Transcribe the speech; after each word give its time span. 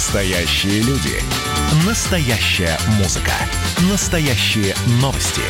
Настоящие 0.00 0.80
люди. 0.80 1.20
Настоящая 1.86 2.78
музыка. 2.96 3.32
Настоящие 3.90 4.74
новости. 5.02 5.42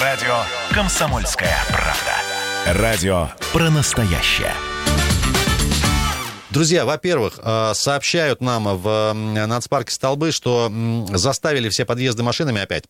Радио 0.00 0.42
«Комсомольская 0.70 1.56
правда». 1.66 2.80
Радио 2.80 3.30
про 3.52 3.70
настоящее. 3.70 4.54
Друзья, 6.50 6.84
во-первых, 6.84 7.40
э, 7.42 7.72
сообщают 7.74 8.40
нам 8.40 8.78
в 8.78 9.12
нацпарке 9.12 9.92
Столбы, 9.92 10.30
что 10.30 10.72
заставили 11.12 11.68
все 11.68 11.84
подъезды 11.84 12.22
машинами 12.22 12.62
опять. 12.62 12.84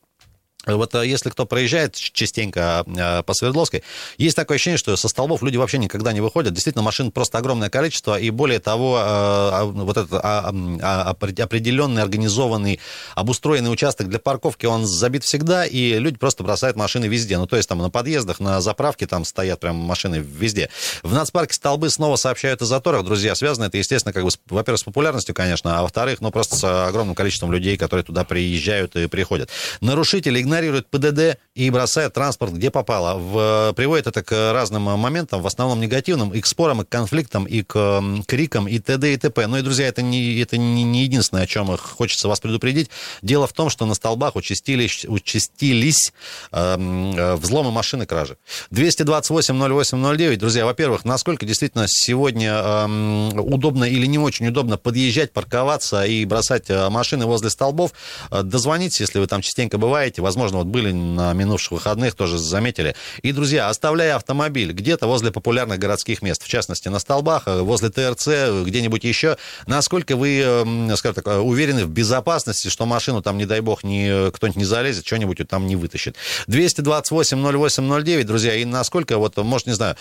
Вот 0.66 0.94
э, 0.94 1.06
если 1.06 1.30
кто 1.30 1.46
проезжает 1.46 1.94
частенько 1.94 2.84
э, 2.86 3.22
по 3.22 3.34
Свердловской, 3.34 3.82
есть 4.18 4.36
такое 4.36 4.56
ощущение, 4.56 4.78
что 4.78 4.96
со 4.96 5.08
столбов 5.08 5.42
люди 5.42 5.56
вообще 5.56 5.78
никогда 5.78 6.12
не 6.12 6.20
выходят. 6.20 6.52
Действительно, 6.52 6.82
машин 6.82 7.10
просто 7.10 7.38
огромное 7.38 7.70
количество, 7.70 8.18
и 8.18 8.30
более 8.30 8.60
того, 8.60 8.98
э, 8.98 9.02
а, 9.02 9.64
вот 9.64 9.96
этот 9.96 10.12
а, 10.12 10.52
а, 10.82 11.10
определенный, 11.10 12.02
организованный, 12.02 12.80
обустроенный 13.14 13.72
участок 13.72 14.08
для 14.08 14.18
парковки, 14.18 14.66
он 14.66 14.86
забит 14.86 15.24
всегда, 15.24 15.64
и 15.66 15.98
люди 15.98 16.16
просто 16.18 16.42
бросают 16.42 16.76
машины 16.76 17.06
везде. 17.06 17.38
Ну, 17.38 17.46
то 17.46 17.56
есть 17.56 17.68
там 17.68 17.78
на 17.78 17.90
подъездах, 17.90 18.40
на 18.40 18.60
заправке 18.60 19.06
там 19.06 19.24
стоят 19.24 19.60
прям 19.60 19.76
машины 19.76 20.16
везде. 20.16 20.70
В 21.02 21.12
нацпарке 21.12 21.54
столбы 21.54 21.90
снова 21.90 22.16
сообщают 22.16 22.62
о 22.62 22.66
заторах, 22.66 23.04
друзья. 23.04 23.34
Связано 23.34 23.64
это, 23.64 23.78
естественно, 23.78 24.12
как 24.12 24.24
бы, 24.24 24.30
во-первых, 24.48 24.80
с 24.80 24.84
популярностью, 24.84 25.34
конечно, 25.34 25.78
а 25.78 25.82
во-вторых, 25.82 26.20
ну, 26.20 26.30
просто 26.30 26.56
с 26.56 26.88
огромным 26.88 27.14
количеством 27.14 27.52
людей, 27.52 27.76
которые 27.76 28.04
туда 28.04 28.24
приезжают 28.24 28.96
и 28.96 29.06
приходят. 29.06 29.50
Нарушители 29.80 30.40
игнорирует 30.54 30.86
ПДД 30.88 31.38
и 31.54 31.70
бросает 31.70 32.12
транспорт 32.14 32.52
где 32.52 32.70
попало. 32.70 33.18
В, 33.18 33.72
приводит 33.74 34.06
это 34.06 34.22
к 34.22 34.52
разным 34.52 34.82
моментам, 34.82 35.42
в 35.42 35.46
основном 35.46 35.80
негативным, 35.80 36.30
и 36.30 36.40
к 36.40 36.46
спорам, 36.46 36.82
и 36.82 36.84
к 36.84 36.88
конфликтам, 36.88 37.44
и 37.44 37.62
к 37.62 38.02
крикам, 38.26 38.68
и 38.68 38.78
т.д. 38.78 39.12
и 39.12 39.16
т.п. 39.16 39.46
Ну 39.46 39.56
и, 39.58 39.62
друзья, 39.62 39.88
это 39.88 40.02
не, 40.02 40.40
это 40.40 40.56
не, 40.56 40.84
не 40.84 41.02
единственное, 41.02 41.44
о 41.44 41.46
чем 41.46 41.76
хочется 41.76 42.28
вас 42.28 42.40
предупредить. 42.40 42.90
Дело 43.22 43.46
в 43.46 43.52
том, 43.52 43.70
что 43.70 43.86
на 43.86 43.94
столбах 43.94 44.36
участились, 44.36 45.04
участились 45.06 46.12
э, 46.52 47.36
взломы 47.36 47.70
машины 47.70 48.06
кражи. 48.06 48.36
228-08-09, 48.70 50.36
друзья, 50.36 50.64
во-первых, 50.64 51.04
насколько 51.04 51.46
действительно 51.46 51.86
сегодня 51.88 52.52
э, 52.54 53.38
удобно 53.38 53.84
или 53.84 54.06
не 54.06 54.18
очень 54.18 54.46
удобно 54.48 54.76
подъезжать, 54.76 55.32
парковаться 55.32 56.04
и 56.04 56.24
бросать 56.24 56.70
э, 56.70 56.88
машины 56.90 57.26
возле 57.26 57.50
столбов, 57.50 57.92
э, 58.30 58.42
дозвонитесь, 58.42 59.00
если 59.00 59.18
вы 59.18 59.26
там 59.26 59.40
частенько 59.40 59.78
бываете, 59.78 60.22
возможно, 60.22 60.43
возможно, 60.44 60.58
вот 60.58 60.66
были 60.66 60.92
на 60.92 61.32
минувших 61.32 61.72
выходных, 61.72 62.14
тоже 62.14 62.38
заметили. 62.38 62.94
И, 63.22 63.32
друзья, 63.32 63.68
оставляя 63.68 64.16
автомобиль 64.16 64.72
где-то 64.72 65.06
возле 65.06 65.30
популярных 65.30 65.78
городских 65.78 66.22
мест, 66.22 66.42
в 66.42 66.48
частности, 66.48 66.88
на 66.88 66.98
столбах, 66.98 67.44
э, 67.46 67.60
возле 67.60 67.88
ТРЦ, 67.90 68.64
где-нибудь 68.64 69.04
еще, 69.04 69.36
насколько 69.66 70.16
вы, 70.16 70.40
эм, 70.40 70.96
скажем 70.96 71.22
так, 71.22 71.26
уверены 71.42 71.84
в 71.86 71.90
безопасности, 71.90 72.68
что 72.68 72.86
машину 72.86 73.22
там, 73.22 73.38
не 73.38 73.46
дай 73.46 73.60
бог, 73.60 73.84
не, 73.84 74.30
кто-нибудь 74.30 74.56
не 74.56 74.64
залезет, 74.64 75.06
что-нибудь 75.06 75.38
там 75.48 75.66
не 75.66 75.76
вытащит. 75.76 76.16
228-08-09, 76.48 78.24
друзья, 78.24 78.54
и 78.54 78.64
насколько, 78.64 79.18
вот, 79.18 79.36
может, 79.38 79.66
не 79.66 79.74
знаю, 79.74 79.96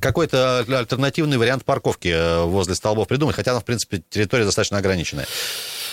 какой-то 0.00 0.64
альтернативный 0.68 1.38
вариант 1.38 1.64
парковки 1.64 2.08
э, 2.08 2.42
возле 2.42 2.74
столбов 2.74 3.08
придумать, 3.08 3.36
хотя 3.36 3.52
там, 3.52 3.60
в 3.60 3.64
принципе, 3.64 4.02
территория 4.10 4.44
достаточно 4.44 4.78
ограниченная. 4.78 5.26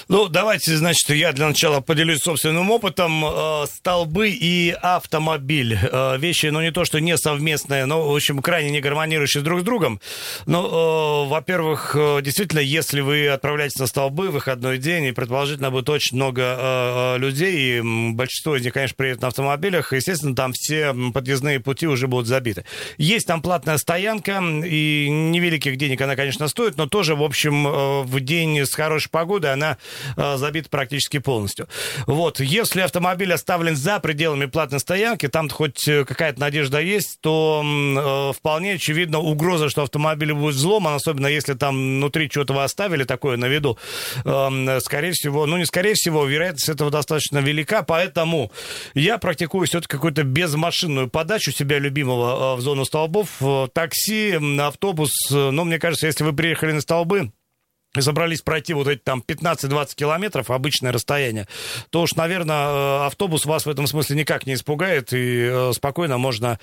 Ну, 0.08 0.28
давайте, 0.28 0.76
значит, 0.78 1.10
я 1.10 1.32
для 1.34 1.48
начала 1.48 1.82
поделюсь 1.82 2.20
собственным 2.20 2.70
опытом. 2.70 3.26
Э, 3.26 3.66
столбы 3.66 4.30
и 4.30 4.70
автомобиль. 4.70 5.80
Э, 5.82 6.18
вещи, 6.20 6.48
ну, 6.48 6.62
не 6.62 6.72
то, 6.72 6.86
что 6.86 7.00
не 7.00 7.18
совместные, 7.18 7.86
но, 7.86 8.08
в 8.08 8.16
общем, 8.16 8.40
крайне 8.44 8.70
не 8.70 8.82
гармонирующие 8.82 9.42
друг 9.42 9.62
с 9.62 9.64
другом. 9.64 10.00
Ну, 10.46 11.26
во-первых, 11.26 11.96
э, 11.98 12.22
действительно, 12.22 12.60
если 12.60 13.02
вы 13.02 13.28
отправляетесь 13.30 13.80
на 13.80 13.88
столбы 13.88 14.30
в 14.30 14.34
выходной 14.34 14.78
день, 14.78 15.06
и 15.06 15.12
предположительно 15.12 15.72
будет 15.72 15.90
очень 15.90 16.18
много 16.18 17.16
людей, 17.18 17.80
и 17.80 18.12
большинство 18.14 18.56
из 18.56 18.64
них, 18.64 18.74
конечно, 18.74 18.96
приедет 18.96 19.22
на 19.22 19.30
автомобилях, 19.30 19.92
естественно, 19.94 20.36
там 20.36 20.54
все 20.54 20.94
подъездные 21.14 21.60
пути 21.60 21.88
уже 21.88 22.08
будут 22.08 22.28
забиты. 22.28 22.66
Есть 22.98 23.26
там 23.26 23.42
платная 23.42 23.78
стоянка, 23.78 24.40
и 24.64 25.08
невеликих 25.10 25.78
денег 25.78 26.02
она, 26.02 26.16
конечно, 26.16 26.48
стоит, 26.48 26.78
но 26.78 26.88
тоже, 26.88 27.16
в 27.16 27.24
общем, 27.24 28.04
в 28.04 28.20
день 28.20 28.60
с 28.60 28.74
хорошей 28.74 29.10
погодой 29.10 29.54
она 29.54 29.78
э, 30.16 30.38
забит 30.38 30.70
практически 30.70 31.20
полностью. 31.20 31.68
Вот, 32.08 32.40
если 32.40 32.82
автомобиль 32.82 33.34
оставлен 33.34 33.76
за 33.76 34.00
пределами 34.00 34.46
платной 34.46 34.80
стоянки, 34.80 35.28
там 35.28 35.50
хоть 35.50 35.88
э, 35.88 36.06
какая-то 36.06 36.40
надежда 36.40 36.80
есть, 36.80 37.20
то 37.22 37.64
э, 37.64 38.34
вполне 38.38 38.74
очевидно 38.74 39.20
угроза, 39.20 39.70
что 39.70 39.84
автомобиль 39.84 40.34
будет 40.34 40.56
взломан, 40.56 40.96
особенно 40.96 41.28
если 41.28 41.54
там 41.54 41.76
внутри 41.76 42.30
чего-то 42.30 42.54
вы 42.54 42.64
оставили 42.64 43.04
такое 43.04 43.38
на 43.38 43.46
виду, 43.46 43.78
э, 44.24 44.80
скорее 44.82 45.12
всего, 45.12 45.46
ну 45.46 45.58
не 45.58 45.66
скорее 45.66 45.94
всего, 45.94 46.26
вероятность 46.26 46.70
этого 46.70 46.92
достаточно 46.92 47.40
велика, 47.40 47.84
поэтому 47.84 48.52
я 48.94 49.18
практикую 49.18 49.68
все-таки 49.68 49.92
какую-то 49.92 50.24
безмашинную 50.24 51.10
подачу 51.10 51.52
себя 51.52 51.80
любимого 51.80 52.54
э, 52.54 52.58
в 52.58 52.62
зону 52.62 52.86
столбов, 52.86 53.30
такси, 53.74 54.40
автобус, 54.60 55.12
ну 55.32 55.64
мне 55.64 55.80
кажется, 55.80 56.08
если 56.08 56.24
вы 56.24 56.34
приехали 56.34 56.72
на 56.72 56.82
столбы, 56.82 57.32
собрались 58.02 58.42
пройти 58.42 58.74
вот 58.74 58.88
эти 58.88 59.00
там 59.00 59.24
15-20 59.26 59.96
километров, 59.96 60.52
обычное 60.52 60.92
расстояние, 60.92 61.48
то 61.90 62.02
уж, 62.02 62.16
наверное, 62.16 62.68
э, 62.68 63.06
автобус 63.06 63.46
вас 63.46 63.66
в 63.66 63.70
этом 63.70 63.88
смысле 63.88 64.18
никак 64.18 64.46
не 64.46 64.54
испугает, 64.54 65.14
и 65.14 65.48
э, 65.50 65.72
спокойно 65.74 66.18
можно 66.18 66.60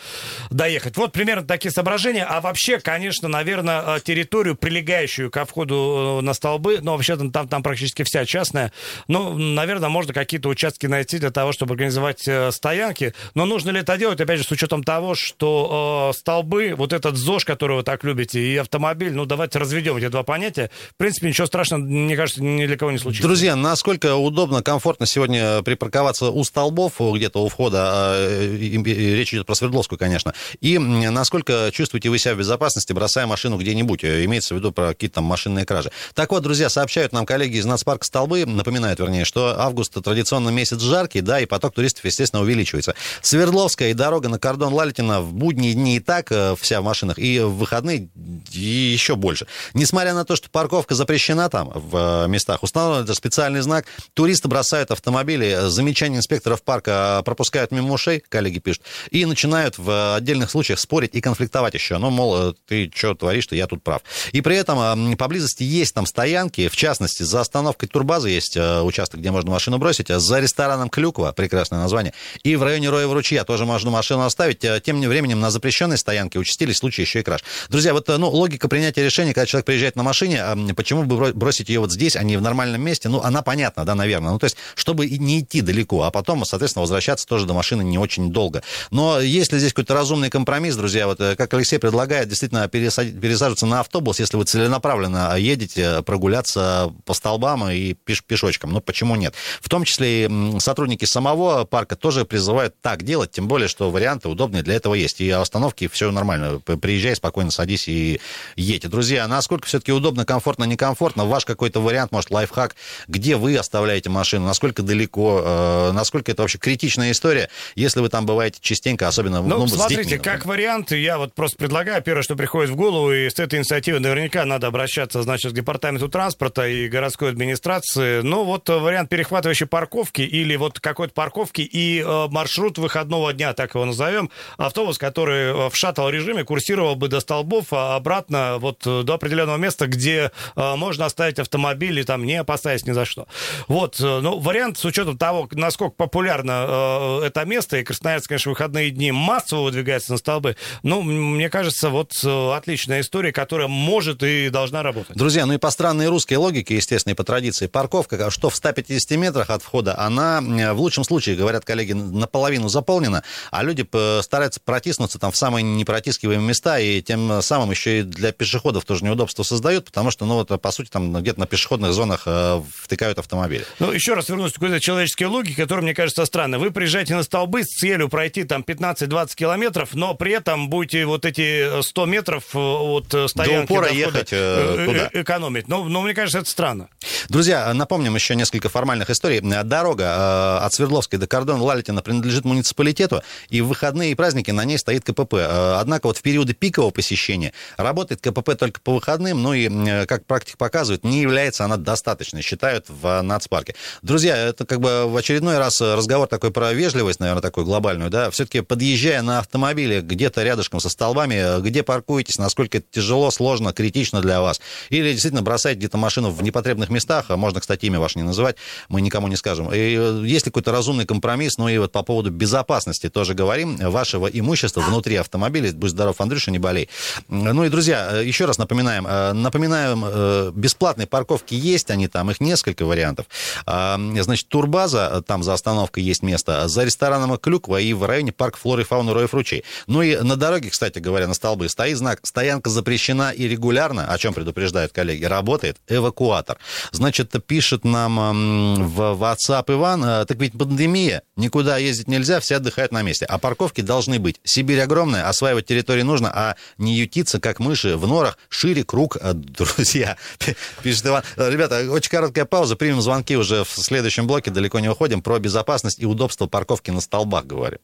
доехать. 0.51 0.97
Вот 0.97 1.13
примерно 1.13 1.47
такие 1.47 1.71
соображения. 1.71 2.25
А 2.25 2.41
вообще, 2.41 2.79
конечно, 2.79 3.29
наверное, 3.29 3.97
э, 3.97 4.01
территорию, 4.01 4.57
прилегающую 4.57 5.31
ко 5.31 5.45
входу 5.45 6.21
на 6.23 6.35
столбы, 6.35 6.79
ну, 6.83 6.93
вообще-то 6.93 7.31
там, 7.31 7.49
там 7.49 7.63
практически 7.63 8.03
вся 8.03 8.25
частная, 8.25 8.73
ну, 9.09 9.37
наверное, 9.37 9.89
можно 9.89 10.13
какие-то 10.13 10.49
участки 10.49 10.87
найти 10.87 11.19
для 11.19 11.31
того, 11.31 11.53
чтобы 11.53 11.75
организовать 11.75 12.29
стоянки. 12.55 13.15
Но 13.35 13.47
нужно 13.47 13.71
ли 13.71 13.81
это 13.81 13.97
делать, 13.97 14.21
опять 14.21 14.39
же, 14.39 14.45
с 14.45 14.51
учетом 14.51 14.83
того, 14.83 15.15
что 15.15 16.13
столбы, 16.15 16.75
вот 16.77 16.93
этот 16.93 17.17
ЗОЖ, 17.17 17.45
который 17.45 17.77
вы 17.77 17.83
так 17.83 18.05
любите, 18.05 18.41
и 18.41 18.57
автомобиль, 18.57 19.13
ну, 19.13 19.25
давайте 19.25 19.59
разведем 19.59 19.97
эти 19.97 20.09
два 20.09 20.23
понятия. 20.23 20.71
В 20.91 20.97
принципе, 20.97 21.22
принципе, 21.23 21.29
ничего 21.29 21.47
страшного, 21.47 21.83
мне 21.83 22.17
кажется, 22.17 22.43
ни 22.43 22.67
для 22.67 22.77
кого 22.77 22.91
не 22.91 22.99
случится. 22.99 23.27
Друзья, 23.27 23.57
насколько 23.57 24.15
удобно, 24.17 24.63
комфортно 24.63 25.07
сегодня 25.07 25.63
припарковаться 25.63 26.31
у 26.31 26.45
столбов, 26.45 26.95
где-то 26.99 27.43
у 27.43 27.49
входа, 27.49 27.81
а, 27.85 28.57
речь 28.57 29.33
идет 29.33 29.47
про 29.47 29.55
Свердловскую, 29.55 29.99
конечно, 29.99 30.35
и 30.61 30.79
насколько 30.79 31.71
чувствуете 31.73 32.11
вы 32.11 32.19
себя 32.19 32.35
в 32.35 32.39
безопасности, 32.39 32.93
бросая 32.93 33.27
машину 33.27 33.57
где-нибудь, 33.57 34.05
имеется 34.05 34.55
в 34.55 34.59
виду 34.59 34.73
про 34.73 34.89
какие-то 34.89 35.17
там 35.17 35.25
машинные 35.25 35.65
кражи. 35.65 35.91
Так 36.15 36.31
вот, 36.31 36.43
друзья, 36.43 36.69
сообщают 36.69 37.13
нам 37.13 37.27
коллеги 37.27 37.57
из 37.57 37.65
Нацпарка 37.65 38.05
Столбы, 38.05 38.45
напоминают, 38.47 38.99
вернее, 38.99 39.25
что 39.25 39.61
август 39.61 39.93
традиционно 40.03 40.51
месяц 40.51 40.81
жаркий, 40.81 41.21
да, 41.21 41.41
и 41.41 41.47
поток 41.47 41.75
туристов, 41.75 42.05
естественно, 42.05 42.43
увеличивается. 42.43 42.95
Свердловская 43.21 43.91
и 43.91 43.95
дорога 43.95 44.29
на 44.29 44.39
кордон 44.39 44.73
Лалитина 44.73 45.21
в 45.21 45.33
будние 45.33 45.75
дни 45.75 45.97
и 45.97 46.01
так 46.01 46.33
э, 46.33 46.55
вся 46.59 46.81
в 46.81 46.85
машинах, 46.85 47.19
и 47.19 47.41
в 47.41 47.51
выходные 47.51 48.09
еще 48.51 49.17
больше. 49.17 49.47
Несмотря 49.75 50.15
на 50.15 50.25
то, 50.25 50.37
что 50.37 50.51
парковка 50.51 50.95
запрещена, 50.95 51.12
запрещена 51.13 51.51
там 51.51 51.71
в 51.75 52.25
э, 52.25 52.29
местах. 52.29 52.63
Установлен 52.63 53.05
это 53.05 53.15
специальный 53.15 53.61
знак. 53.61 53.85
Туристы 54.15 54.49
бросают 54.49 54.91
автомобили. 54.91 55.59
Замечания 55.69 56.17
инспекторов 56.17 56.63
парка 56.63 57.21
пропускают 57.25 57.71
мимо 57.71 57.93
ушей, 57.93 58.23
коллеги 58.27 58.61
пишут, 58.61 58.83
и 59.11 59.27
начинают 59.27 59.77
в 59.77 60.17
отдельных 60.17 60.51
случаях 60.51 60.79
спорить 60.79 61.15
и 61.15 61.21
конфликтовать 61.21 61.75
еще. 61.75 61.99
Ну, 61.99 62.09
мол, 62.09 62.51
э, 62.51 62.55
ты 62.67 62.91
что 62.95 63.15
творишь-то, 63.15 63.55
я 63.55 63.67
тут 63.67 63.83
прав. 63.83 64.01
И 64.33 64.41
при 64.41 64.57
этом 64.57 65.17
поблизости 65.19 65.65
есть 65.65 65.95
там 65.95 66.07
стоянки, 66.07 66.69
в 66.69 66.77
частности, 66.77 67.25
за 67.25 67.43
остановкой 67.43 67.91
турбазы 67.91 68.31
есть 68.31 68.57
э, 68.57 68.81
участок, 68.81 69.21
где 69.21 69.31
можно 69.31 69.51
машину 69.51 69.77
бросить, 69.77 70.11
а 70.11 70.19
за 70.19 70.41
рестораном 70.41 70.89
Клюква, 70.89 71.33
прекрасное 71.33 71.81
название, 71.81 72.15
и 72.43 72.57
в 72.57 72.63
районе 72.63 72.89
Роева 72.89 73.13
ручья 73.13 73.45
тоже 73.45 73.67
можно 73.67 73.91
машину 73.91 74.23
оставить. 74.23 74.61
Тем 74.83 75.01
временем 75.03 75.41
на 75.41 75.51
запрещенной 75.51 75.99
стоянке 75.99 76.39
участились 76.39 76.79
случаи 76.79 77.03
еще 77.03 77.21
и 77.21 77.23
краж. 77.23 77.45
Друзья, 77.69 77.93
вот 77.93 78.09
ну, 78.09 78.31
логика 78.31 78.69
принятия 78.69 79.05
решения, 79.05 79.35
когда 79.35 79.45
человек 79.45 79.67
приезжает 79.67 79.97
на 79.97 80.03
машине, 80.03 80.43
почему 80.75 81.02
почему 81.03 81.19
бы 81.19 81.33
бросить 81.33 81.69
ее 81.69 81.81
вот 81.81 81.93
здесь, 81.93 82.17
а 82.17 82.23
не 82.23 82.37
в 82.37 82.43
нормальном 82.43 82.83
месте? 82.83 83.09
Ну, 83.09 83.21
она 83.21 83.43
понятна, 83.43 83.85
да, 83.85 83.95
наверное. 83.95 84.33
Ну, 84.33 84.39
то 84.39 84.45
есть, 84.45 84.57
чтобы 84.75 85.09
не 85.09 85.41
идти 85.41 85.61
далеко, 85.61 86.03
а 86.03 86.11
потом, 86.11 86.45
соответственно, 86.45 86.83
возвращаться 86.83 87.27
тоже 87.27 87.47
до 87.47 87.55
машины 87.55 87.83
не 87.83 87.99
очень 87.99 88.33
долго. 88.33 88.63
Но 88.91 89.21
если 89.21 89.59
здесь 89.59 89.73
какой-то 89.73 89.95
разумный 89.95 90.31
компромисс, 90.31 90.77
друзья, 90.77 91.07
вот 91.07 91.21
э, 91.21 91.37
как 91.37 91.53
Алексей 91.55 91.79
предлагает, 91.79 92.29
действительно 92.29 92.69
пересаживаться 92.69 93.67
на 93.67 93.81
автобус, 93.81 94.21
если 94.21 94.37
вы 94.37 94.45
целенаправленно 94.45 95.37
едете 95.37 96.03
прогуляться 96.03 96.93
по 97.05 97.15
столбам 97.15 97.69
и 97.69 97.95
пеш 97.95 98.23
пешочком. 98.23 98.73
Ну, 98.73 98.81
почему 98.81 99.17
нет? 99.17 99.35
В 99.61 99.69
том 99.69 99.85
числе 99.85 100.27
и 100.27 100.59
сотрудники 100.59 101.05
самого 101.05 101.65
парка 101.65 101.97
тоже 101.97 102.25
призывают 102.25 102.75
так 102.81 103.03
делать, 103.03 103.31
тем 103.31 103.49
более, 103.49 103.69
что 103.69 103.91
варианты 103.91 104.29
удобные 104.29 104.63
для 104.63 104.75
этого 104.75 104.95
есть. 104.95 105.21
И 105.21 105.31
остановки 105.31 105.89
все 105.89 106.11
нормально. 106.11 106.61
Приезжай, 106.61 107.17
спокойно 107.17 107.51
садись 107.51 107.89
и 107.89 108.21
едь. 108.57 108.89
Друзья, 108.89 109.27
насколько 109.29 109.67
все-таки 109.67 109.93
удобно, 109.93 110.25
комфортно, 110.25 110.65
некомфортно, 110.65 110.92
комфортно. 110.93 111.25
Ваш 111.25 111.47
какой-то 111.47 111.81
вариант, 111.81 112.13
может, 112.13 112.31
лайфхак, 112.31 112.77
где 113.09 113.37
вы 113.37 113.57
оставляете 113.57 114.11
машину, 114.11 114.45
насколько 114.45 114.83
далеко, 114.83 115.41
э, 115.43 115.93
насколько 115.93 116.31
это 116.31 116.43
вообще 116.43 116.59
критичная 116.59 117.13
история, 117.13 117.49
если 117.75 118.01
вы 118.01 118.11
там 118.11 118.27
бываете 118.27 118.59
частенько, 118.61 119.09
особенно 119.09 119.41
ну, 119.41 119.61
ну, 119.61 119.67
смотрите, 119.67 120.03
с 120.03 120.07
детьми. 120.07 120.19
как 120.23 120.45
вариант, 120.45 120.93
я 120.93 121.17
вот 121.17 121.33
просто 121.35 121.57
предлагаю, 121.57 122.03
первое, 122.03 122.23
что 122.23 122.37
приходит 122.37 122.71
в 122.71 122.77
голову, 122.77 123.11
и 123.11 123.31
с 123.31 123.39
этой 123.39 123.59
инициативой 123.59 124.01
наверняка 124.01 124.45
надо 124.45 124.67
обращаться, 124.67 125.23
значит, 125.23 125.53
к 125.53 125.55
департаменту 125.55 126.11
транспорта 126.11 126.69
и 126.69 126.89
городской 126.89 127.31
администрации. 127.31 128.21
Ну, 128.21 128.45
вот 128.45 128.69
вариант 128.69 129.09
перехватывающей 129.09 129.67
парковки 129.67 130.21
или 130.21 130.57
вот 130.57 130.79
какой-то 130.79 131.15
парковки 131.15 131.63
и 131.63 132.03
э, 132.03 132.27
маршрут 132.29 132.77
выходного 132.77 133.33
дня, 133.33 133.55
так 133.55 133.75
его 133.75 133.87
назовем, 133.87 134.31
автобус, 134.59 134.99
который 134.99 135.45
э, 135.45 135.71
в 135.71 135.75
шаттл-режиме 135.75 136.45
курсировал 136.45 136.97
бы 136.97 137.09
до 137.09 137.21
столбов, 137.21 137.73
а 137.73 137.97
обратно 137.97 138.59
вот 138.59 138.87
э, 138.87 139.03
до 139.05 139.15
определенного 139.15 139.57
места, 139.57 139.87
где 139.87 140.31
э, 140.57 140.77
можно 140.83 141.07
оставить 141.07 141.39
автомобиль 141.39 142.01
и 142.01 142.03
там 142.03 142.25
не 142.25 142.35
опасаясь 142.35 142.85
ни 142.87 142.93
за 142.93 143.05
что. 143.05 143.29
Вот, 143.69 144.01
э, 144.01 144.21
ну, 144.21 144.41
вариант 144.41 144.79
с 144.79 144.85
учетом 144.85 145.17
того, 145.17 145.49
насколько 145.53 145.95
популярно 145.95 147.21
э, 147.23 147.27
это 147.27 147.45
место, 147.45 147.77
и 147.79 147.85
Красноярск, 147.85 148.27
конечно, 148.27 148.51
выходные 148.51 148.91
дни 148.91 149.13
массово 149.13 149.63
выдвигается 149.63 150.11
на 150.11 150.19
столбы, 150.19 150.57
ну, 150.83 151.03
мне 151.03 151.49
кажется, 151.51 151.89
вот 151.89 152.19
э, 152.25 152.53
отличная 152.53 153.01
история, 153.01 153.33
которая 153.33 153.69
может 153.69 154.25
и 154.25 154.49
должна 154.49 154.83
работать. 154.83 155.17
Друзья, 155.17 155.47
ну 155.47 155.53
и 155.53 155.59
по 155.59 155.71
странной 155.71 156.09
русской 156.09 156.35
логике, 156.35 156.75
естественно, 156.75 157.13
и 157.13 157.15
по 157.15 157.23
традиции, 157.23 157.69
парковка, 157.69 158.31
что 158.31 158.51
в 158.51 158.57
150 158.57 159.17
метрах 159.19 159.51
от 159.51 159.63
входа, 159.63 159.97
она 159.97 160.41
в 160.41 160.81
лучшем 160.81 161.05
случае, 161.05 161.37
говорят 161.37 161.65
коллеги, 161.65 161.93
наполовину 161.93 162.69
заполнена, 162.69 163.23
а 163.53 163.63
люди 163.63 163.87
стараются 164.21 164.59
протиснуться 164.59 165.21
там 165.21 165.31
в 165.31 165.37
самые 165.37 165.63
непротискиваемые 165.63 166.49
места, 166.49 166.81
и 166.81 167.01
тем 167.03 167.41
самым 167.41 167.71
еще 167.71 168.01
и 168.01 168.03
для 168.03 168.33
пешеходов 168.33 168.85
тоже 168.85 169.05
неудобство 169.05 169.45
создают, 169.45 169.85
потому 169.85 170.11
что, 170.11 170.25
ну 170.25 170.35
вот, 170.35 170.51
по 170.63 170.71
сути, 170.71 170.89
там 170.89 171.13
где-то 171.13 171.41
на 171.41 171.47
пешеходных 171.47 171.93
зонах 171.93 172.23
э, 172.27 172.63
втыкают 172.77 173.19
автомобили. 173.19 173.65
Ну, 173.79 173.93
еще 173.93 174.15
раз 174.15 174.29
вернусь 174.29 174.53
к 174.53 174.55
какой-то 174.55 174.81
человеческой 174.81 175.25
логике, 175.25 175.57
которая, 175.57 175.83
мне 175.83 175.95
кажется, 175.95 176.25
странной. 176.25 176.59
Вы 176.59 176.71
приезжаете 176.71 177.15
на 177.15 177.23
столбы 177.23 177.65
с 177.65 177.67
целью 177.67 178.09
пройти 178.09 178.45
там 178.45 178.63
15-20 178.63 179.35
километров, 179.35 179.91
но 179.95 180.15
при 180.15 180.33
этом 180.33 180.69
будете 180.69 181.05
вот 181.05 181.25
эти 181.25 181.83
100 181.83 182.07
метров 182.07 182.45
э, 182.55 182.59
от 182.59 183.13
э, 183.13 183.29
стоянки 183.29 183.69
до 183.69 183.75
упора 183.75 183.89
до 183.89 183.95
ехать 183.95 184.29
э, 184.33 184.85
туда. 184.87 185.11
экономить. 185.13 185.69
Но, 185.69 185.85
но 185.85 186.03
мне 186.03 186.15
кажется, 186.15 186.39
это 186.39 186.49
странно. 186.49 186.89
Друзья, 187.29 187.73
напомним 187.75 188.15
еще 188.15 188.35
несколько 188.35 188.69
формальных 188.69 189.11
историй. 189.11 189.41
Дорога 189.41 190.59
э, 190.61 190.65
от 190.65 190.73
Свердловской 190.75 191.19
до 191.19 191.27
кордона 191.27 191.63
Лалитина 191.63 192.03
принадлежит 192.03 192.45
муниципалитету, 192.45 193.23
и 193.49 193.61
в 193.61 193.69
выходные 193.69 194.13
и 194.13 194.15
праздники 194.15 194.51
на 194.51 194.65
ней 194.65 194.79
стоит 194.79 195.05
КПП. 195.05 195.35
Э, 195.35 195.77
однако 195.81 196.07
вот 196.07 196.19
в 196.19 196.23
периоды 196.23 196.55
пикового 196.55 196.91
посещения 196.91 197.53
работает 197.77 198.21
КПП 198.21 198.55
только 198.57 198.81
по 198.81 198.95
выходным, 198.95 199.43
ну 199.43 199.55
и, 199.55 199.69
э, 199.69 200.07
как 200.07 200.27
практика 200.27 200.52
показывает, 200.57 201.05
не 201.05 201.21
является 201.21 201.65
она 201.65 201.77
достаточной, 201.77 202.43
считают 202.43 202.87
в 202.89 203.21
нацпарке. 203.23 203.75
Друзья, 204.03 204.37
это 204.37 204.65
как 204.67 204.81
бы 204.81 205.07
в 205.07 205.17
очередной 205.17 205.59
раз 205.59 205.81
разговор 205.81 206.29
такой 206.29 206.51
про 206.51 206.73
вежливость, 206.73 207.21
наверное, 207.21 207.43
такую 207.43 207.67
глобальную, 207.67 208.11
да, 208.11 208.31
все-таки 208.31 208.61
подъезжая 208.61 209.23
на 209.23 209.39
автомобиле 209.39 210.01
где-то 210.01 210.43
рядышком 210.43 210.81
со 210.81 210.89
столбами, 210.89 211.61
где 211.61 211.83
паркуетесь, 211.83 212.39
насколько 212.39 212.79
это 212.79 212.87
тяжело, 212.91 213.31
сложно, 213.31 213.73
критично 213.73 214.21
для 214.21 214.41
вас, 214.41 214.61
или 214.91 215.13
действительно 215.13 215.43
бросаете 215.43 215.79
где-то 215.81 215.99
машину 215.99 216.31
в 216.31 216.43
непотребных 216.43 216.91
местах, 216.91 217.27
а 217.29 217.37
можно, 217.37 217.61
кстати, 217.61 217.87
имя 217.87 218.01
ваше 218.01 218.19
не 218.19 218.25
называть, 218.25 218.57
мы 218.89 219.01
никому 219.01 219.29
не 219.29 219.37
скажем. 219.37 219.73
И 219.73 219.97
э, 219.99 220.23
есть 220.25 220.47
ли 220.47 220.51
какой-то 220.51 220.73
разумный 220.73 221.07
компромисс, 221.07 221.59
ну 221.59 221.69
и 221.69 221.79
вот 221.79 221.93
по 221.93 222.03
поводу 222.03 222.31
безопасности 222.31 223.09
тоже 223.09 223.35
говорим, 223.35 223.77
вашего 223.77 224.27
имущества 224.27 224.81
внутри 224.81 225.17
автомобиля, 225.17 225.73
будь 225.73 225.91
здоров, 225.91 226.21
Андрюша, 226.21 226.51
не 226.51 226.59
болей. 226.59 226.89
Ну 227.29 227.65
и, 227.65 227.69
друзья, 227.69 228.11
э, 228.13 228.25
еще 228.25 228.45
раз 228.45 228.59
напоминаем, 228.59 229.07
э, 229.07 229.33
напоминаем, 229.33 230.05
бесплатные 230.51 231.07
парковки 231.07 231.55
есть, 231.55 231.91
они 231.91 232.09
там, 232.09 232.31
их 232.31 232.41
несколько 232.41 232.85
вариантов. 232.85 233.27
А, 233.67 233.99
значит, 234.21 234.49
турбаза, 234.49 235.23
там 235.27 235.43
за 235.43 235.55
остановкой 235.55 236.03
есть 236.03 236.23
место, 236.23 236.69
за 236.69 236.85
рестораном 236.85 237.37
Клюква 237.39 237.81
и 237.81 237.93
в 237.93 238.05
районе 238.05 238.33
парк 238.33 238.57
флоры 238.57 238.85
фауны 238.85 239.15
Роев 239.15 239.35
ручей. 239.35 239.65
Ну 239.87 240.03
и 240.03 240.17
на 240.17 240.37
дороге, 240.37 240.71
кстати 240.71 240.99
говоря, 240.99 241.29
на 241.29 241.35
столбы 241.35 241.69
стоит 241.69 241.99
знак 241.99 242.21
«Стоянка 242.25 242.71
запрещена 242.71 243.31
и 243.31 243.49
регулярно», 243.49 244.07
о 244.07 244.19
чем 244.19 244.35
предупреждают 244.35 244.93
коллеги, 244.93 245.25
работает 245.25 245.79
эвакуатор. 245.89 246.59
Значит, 246.91 247.33
пишет 247.47 247.85
нам 247.85 248.85
в 248.87 249.01
WhatsApp 249.01 249.73
Иван, 249.73 250.05
«Э, 250.05 250.25
так 250.25 250.39
ведь 250.39 250.53
пандемия, 250.53 251.23
никуда 251.37 251.79
ездить 251.79 252.09
нельзя, 252.09 252.41
все 252.41 252.57
отдыхают 252.57 252.93
на 252.93 253.03
месте. 253.03 253.25
А 253.27 253.39
парковки 253.39 253.81
должны 253.81 254.19
быть. 254.19 254.41
Сибирь 254.45 254.81
огромная, 254.81 255.29
осваивать 255.29 255.67
территории 255.67 256.03
нужно, 256.03 256.31
а 256.35 256.57
не 256.79 256.95
ютиться, 256.95 257.41
как 257.41 257.59
мыши 257.59 257.97
в 257.97 258.07
норах, 258.07 258.39
шире 258.49 258.85
круг, 258.85 259.17
э, 259.21 259.33
друзья. 259.35 260.17
Пишет 260.83 261.07
Иван. 261.07 261.23
Ребята, 261.37 261.91
очень 261.91 262.11
короткая 262.11 262.45
пауза, 262.45 262.77
примем 262.77 263.01
звонки 263.01 263.37
уже 263.37 263.65
в 263.65 263.71
следующем 263.71 264.27
блоке, 264.27 264.51
далеко 264.51 264.81
не 264.81 264.89
уходим, 264.89 265.23
про 265.23 265.39
безопасность 265.39 265.99
и 266.01 266.07
удобство 266.07 266.47
парковки 266.47 266.91
на 266.91 267.01
столбах 267.01 267.47
говорим. 267.47 267.79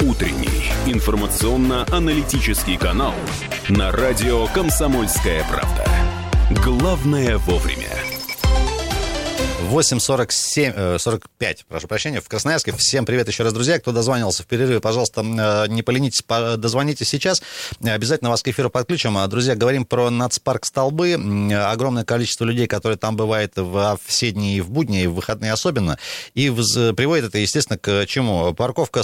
Утренний 0.00 0.72
информационно-аналитический 0.86 2.76
канал 2.76 3.14
на 3.68 3.92
радио 3.92 4.46
«Комсомольская 4.48 5.44
правда». 5.48 5.86
Главное 6.62 7.38
вовремя. 7.38 8.11
8.47, 9.62 10.98
45, 10.98 11.60
э, 11.60 11.64
прошу 11.68 11.86
прощения, 11.86 12.20
в 12.20 12.28
Красноярске. 12.28 12.72
Всем 12.72 13.06
привет 13.06 13.28
еще 13.28 13.44
раз, 13.44 13.52
друзья. 13.52 13.78
Кто 13.78 13.92
дозванивался 13.92 14.42
в 14.42 14.46
перерыве, 14.46 14.80
пожалуйста, 14.80 15.22
э, 15.22 15.68
не 15.68 15.82
поленитесь, 15.82 16.22
дозвоните 16.58 17.04
сейчас. 17.04 17.42
Обязательно 17.80 18.30
вас 18.30 18.42
к 18.42 18.48
эфиру 18.48 18.70
подключим. 18.70 19.16
А, 19.16 19.26
друзья, 19.28 19.54
говорим 19.54 19.84
про 19.84 20.10
нацпарк 20.10 20.66
Столбы. 20.66 21.14
Огромное 21.54 22.04
количество 22.04 22.44
людей, 22.44 22.66
которые 22.66 22.98
там 22.98 23.16
бывает 23.16 23.52
в 23.56 23.98
все 24.04 24.32
дни 24.32 24.56
и 24.56 24.60
в 24.60 24.70
будни, 24.70 25.04
и 25.04 25.06
в 25.06 25.14
выходные 25.14 25.52
особенно. 25.52 25.96
И 26.34 26.50
приводит 26.50 27.26
это, 27.26 27.38
естественно, 27.38 27.78
к 27.78 28.06
чему? 28.06 28.52
Парковка, 28.54 29.02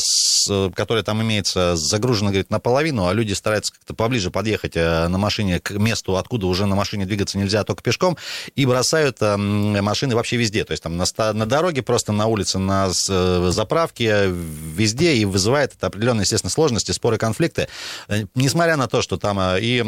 которая 0.74 1.04
там 1.04 1.22
имеется, 1.22 1.76
загружена, 1.76 2.30
говорит, 2.30 2.50
наполовину, 2.50 3.06
а 3.06 3.12
люди 3.12 3.32
стараются 3.32 3.72
как-то 3.72 3.94
поближе 3.94 4.30
подъехать 4.30 4.76
э, 4.76 5.08
на 5.08 5.18
машине 5.18 5.60
к 5.60 5.70
месту, 5.72 6.16
откуда 6.16 6.46
уже 6.46 6.66
на 6.66 6.74
машине 6.74 7.06
двигаться 7.06 7.38
нельзя, 7.38 7.64
только 7.64 7.82
пешком, 7.82 8.16
и 8.54 8.66
бросают 8.66 9.18
машины 9.20 10.14
вообще 10.14 10.36
везде 10.36 10.47
везде. 10.48 10.64
То 10.64 10.72
есть 10.72 10.82
там 10.82 10.96
на, 10.96 11.04
на 11.32 11.46
дороге, 11.46 11.82
просто 11.82 12.12
на 12.12 12.26
улице, 12.26 12.58
на 12.58 12.88
э, 12.88 13.50
заправке, 13.50 14.28
везде. 14.28 15.16
И 15.16 15.24
вызывает 15.24 15.74
это 15.74 15.88
определенные, 15.88 16.22
естественно, 16.22 16.50
сложности, 16.50 16.92
споры, 16.92 17.18
конфликты. 17.18 17.68
Э, 18.08 18.24
несмотря 18.34 18.76
на 18.76 18.88
то, 18.88 19.02
что 19.02 19.16
там 19.16 19.38
э, 19.38 19.60
и, 19.60 19.80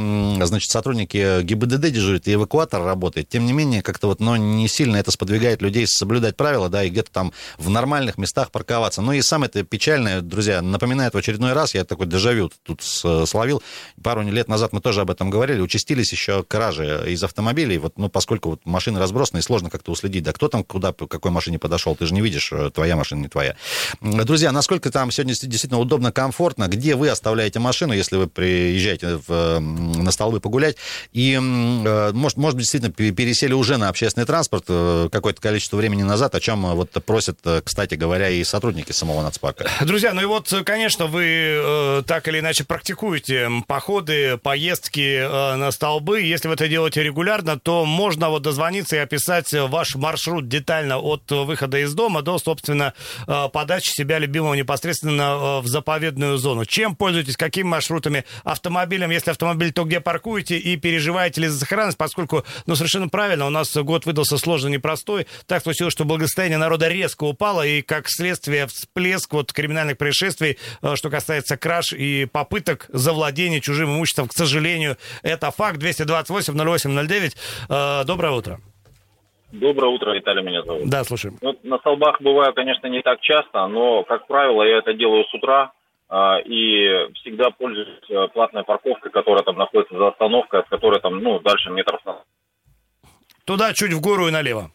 значит, 0.44 0.70
сотрудники 0.70 1.42
ГИБДД 1.42 1.90
дежурят, 1.90 2.28
и 2.28 2.34
эвакуатор 2.34 2.82
работает, 2.82 3.28
тем 3.28 3.46
не 3.46 3.52
менее, 3.52 3.82
как-то 3.82 4.08
вот, 4.08 4.20
но 4.20 4.36
не 4.36 4.68
сильно 4.68 4.96
это 4.96 5.10
сподвигает 5.10 5.62
людей 5.62 5.86
соблюдать 5.86 6.36
правила, 6.36 6.68
да, 6.68 6.84
и 6.84 6.90
где-то 6.90 7.10
там 7.10 7.32
в 7.58 7.70
нормальных 7.70 8.18
местах 8.18 8.50
парковаться. 8.50 9.02
Ну 9.02 9.12
и 9.12 9.22
самое 9.22 9.48
это 9.48 9.62
печальное, 9.62 10.20
друзья, 10.20 10.62
напоминает 10.62 11.14
в 11.14 11.16
очередной 11.16 11.52
раз, 11.52 11.74
я 11.74 11.84
такой 11.84 12.06
дежавю 12.06 12.50
тут 12.62 12.82
словил, 12.82 13.62
пару 14.02 14.22
лет 14.22 14.48
назад 14.48 14.72
мы 14.72 14.80
тоже 14.80 15.00
об 15.00 15.10
этом 15.10 15.30
говорили, 15.30 15.60
участились 15.60 16.12
еще 16.12 16.42
кражи 16.42 17.04
из 17.08 17.22
автомобилей, 17.24 17.78
вот, 17.78 17.98
ну, 17.98 18.08
поскольку 18.08 18.50
вот 18.50 18.66
машины 18.66 18.98
разбросаны, 18.98 19.38
и 19.38 19.42
сложно 19.42 19.70
как-то 19.70 19.92
уследить, 19.92 20.24
да, 20.24 20.32
кто 20.32 20.48
там 20.50 20.64
куда, 20.64 20.92
к 20.92 21.06
какой 21.06 21.30
машине 21.30 21.58
подошел, 21.58 21.96
ты 21.96 22.06
же 22.06 22.14
не 22.14 22.20
видишь, 22.20 22.52
э, 22.52 22.70
твоя 22.70 22.96
машина, 22.96 23.20
не 23.20 23.28
твоя. 23.28 23.56
Друзья, 24.00 24.52
насколько 24.52 24.90
там 24.90 25.10
сегодня 25.10 25.34
действительно 25.34 25.78
удобно, 25.78 26.12
комфортно, 26.12 26.68
где 26.68 26.94
вы 26.94 27.08
оставляете 27.08 27.58
машину, 27.58 27.92
если 27.92 28.16
вы 28.16 28.26
приезжаете 28.26 29.20
в, 29.26 29.58
на 29.60 30.10
столбы 30.10 30.40
погулять, 30.40 30.76
и, 31.12 31.34
э, 31.34 32.12
может, 32.12 32.38
может 32.38 32.56
быть, 32.56 32.64
действительно 32.64 32.92
пересели 32.92 33.52
уже 33.52 33.76
на 33.76 33.88
общественный 33.88 34.26
транспорт 34.26 34.64
э, 34.68 35.08
какое-то 35.10 35.40
количество 35.40 35.76
времени 35.76 36.02
назад, 36.02 36.34
о 36.34 36.40
чем 36.40 36.62
вот 36.62 36.90
просят, 37.04 37.38
кстати 37.64 37.94
говоря, 37.94 38.28
и 38.28 38.44
сотрудники 38.44 38.92
самого 38.92 39.22
нацпарка. 39.22 39.68
Друзья, 39.80 40.12
ну 40.12 40.22
и 40.22 40.24
вот, 40.24 40.52
конечно, 40.64 41.06
вы 41.06 41.24
э, 41.26 42.02
так 42.06 42.28
или 42.28 42.40
иначе 42.40 42.64
практикуете 42.64 43.48
походы, 43.66 44.36
поездки 44.36 45.18
э, 45.18 45.56
на 45.56 45.70
столбы. 45.70 46.22
Если 46.22 46.48
вы 46.48 46.54
это 46.54 46.68
делаете 46.68 47.02
регулярно, 47.02 47.58
то 47.58 47.84
можно 47.84 48.30
вот 48.30 48.42
дозвониться 48.42 48.96
и 48.96 48.98
описать 48.98 49.52
ваш 49.52 49.94
маршрут 49.94 50.39
детально 50.48 50.98
от 50.98 51.30
выхода 51.30 51.78
из 51.78 51.94
дома 51.94 52.22
до, 52.22 52.38
собственно, 52.38 52.94
э, 53.26 53.48
подачи 53.52 53.90
себя 53.90 54.18
любимого 54.18 54.54
непосредственно 54.54 55.22
э, 55.22 55.60
в 55.60 55.66
заповедную 55.66 56.38
зону. 56.38 56.64
Чем 56.64 56.96
пользуетесь, 56.96 57.36
какими 57.36 57.68
маршрутами, 57.68 58.24
автомобилем, 58.44 59.10
если 59.10 59.30
автомобиль, 59.30 59.72
то 59.72 59.84
где 59.84 60.00
паркуете 60.00 60.58
и 60.58 60.76
переживаете 60.76 61.42
ли 61.42 61.48
за 61.48 61.58
сохранность, 61.58 61.98
поскольку, 61.98 62.44
ну, 62.66 62.76
совершенно 62.76 63.08
правильно, 63.08 63.46
у 63.46 63.50
нас 63.50 63.74
год 63.76 64.06
выдался 64.06 64.38
сложный, 64.38 64.72
непростой. 64.72 65.26
Так 65.46 65.62
случилось, 65.62 65.92
что 65.92 66.04
благосостояние 66.04 66.58
народа 66.58 66.88
резко 66.88 67.24
упало, 67.24 67.66
и 67.66 67.82
как 67.82 68.08
следствие 68.08 68.66
всплеск 68.66 69.32
вот 69.32 69.52
криминальных 69.52 69.98
происшествий, 69.98 70.58
э, 70.82 70.96
что 70.96 71.10
касается 71.10 71.56
краж 71.56 71.92
и 71.92 72.26
попыток 72.26 72.86
завладения 72.88 73.60
чужим 73.60 73.90
имуществом, 73.90 74.28
к 74.28 74.32
сожалению, 74.32 74.96
это 75.22 75.50
факт. 75.50 75.78
228 75.78 76.54
08 76.54 77.06
09. 77.06 78.06
Доброе 78.06 78.32
утро. 78.32 78.60
Доброе 79.52 79.88
утро, 79.88 80.12
Виталий 80.12 80.42
меня 80.42 80.62
зовут. 80.62 80.88
Да, 80.88 81.02
слушаем. 81.04 81.36
Ну, 81.42 81.58
на 81.62 81.78
столбах 81.78 82.20
бываю, 82.20 82.54
конечно, 82.54 82.86
не 82.86 83.02
так 83.02 83.20
часто, 83.20 83.66
но, 83.66 84.04
как 84.04 84.26
правило, 84.26 84.62
я 84.62 84.78
это 84.78 84.94
делаю 84.94 85.24
с 85.24 85.34
утра. 85.34 85.72
а, 86.08 86.38
и 86.38 87.12
всегда 87.14 87.50
пользуюсь 87.50 87.88
э, 88.08 88.28
платной 88.34 88.64
парковкой, 88.64 89.12
которая 89.12 89.44
там 89.44 89.56
находится 89.56 89.96
за 89.96 90.08
остановкой, 90.08 90.60
от 90.60 90.68
которой 90.68 91.00
там, 91.00 91.18
ну, 91.22 91.38
дальше 91.38 91.70
метров 91.70 92.00
Туда 93.44 93.72
чуть 93.74 93.92
в 93.92 94.00
гору 94.00 94.26
и 94.26 94.32
налево. 94.32 94.70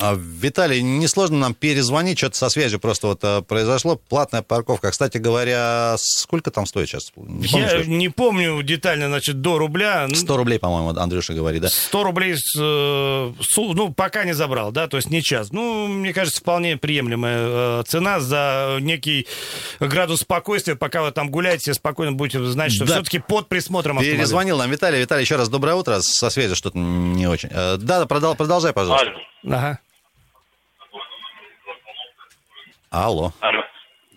А, 0.00 0.14
Виталий, 0.16 0.80
несложно 0.80 1.38
нам 1.38 1.54
перезвонить, 1.54 2.18
что-то 2.18 2.36
со 2.36 2.48
связью 2.50 2.78
просто 2.78 3.08
вот 3.08 3.18
а, 3.24 3.42
произошло. 3.42 3.96
Платная 3.96 4.42
парковка. 4.42 4.92
Кстати 4.92 5.18
говоря, 5.18 5.96
сколько 5.98 6.52
там 6.52 6.66
стоит 6.66 6.88
сейчас? 6.88 7.10
Не 7.16 7.48
помнишь, 7.48 7.50
Я 7.52 7.68
что? 7.82 7.90
не 7.90 8.08
помню 8.08 8.62
детально, 8.62 9.08
значит, 9.08 9.40
до 9.40 9.58
рубля. 9.58 10.06
100 10.14 10.36
рублей, 10.36 10.60
по-моему, 10.60 10.96
Андрюша 10.96 11.34
говорит, 11.34 11.62
да? 11.62 11.68
100 11.68 12.04
рублей, 12.04 12.36
с, 12.36 12.56
э, 12.56 13.32
ну, 13.56 13.92
пока 13.92 14.22
не 14.22 14.34
забрал, 14.34 14.70
да, 14.70 14.86
то 14.86 14.98
есть 14.98 15.10
не 15.10 15.20
час. 15.20 15.50
Ну, 15.50 15.88
мне 15.88 16.12
кажется, 16.12 16.40
вполне 16.42 16.76
приемлемая 16.76 17.80
э, 17.80 17.82
цена 17.88 18.20
за 18.20 18.78
некий 18.80 19.26
градус 19.80 20.20
спокойствия. 20.20 20.76
Пока 20.76 21.02
вы 21.02 21.10
там 21.10 21.28
гуляете, 21.28 21.74
спокойно 21.74 22.12
будете 22.12 22.40
знать, 22.44 22.70
что 22.72 22.84
Да. 22.84 22.94
все-таки 22.94 23.18
под 23.18 23.48
присмотром 23.48 23.96
автомобиля. 23.98 24.16
Перезвонил 24.18 24.58
нам 24.58 24.70
Виталий. 24.70 25.00
Виталий, 25.00 25.22
еще 25.22 25.34
раз 25.34 25.48
доброе 25.48 25.74
утро. 25.74 25.98
Со 26.02 26.30
связью 26.30 26.54
что-то 26.54 26.78
не 26.78 27.26
очень. 27.26 27.48
Э, 27.50 27.76
Да, 27.78 27.98
да, 27.98 28.04
продол- 28.06 28.36
продолжай, 28.36 28.72
пожалуйста. 28.72 29.08
Алло. 29.08 29.56
Ага. 29.56 29.78
Алло. 32.90 33.32
Алло. 33.40 33.62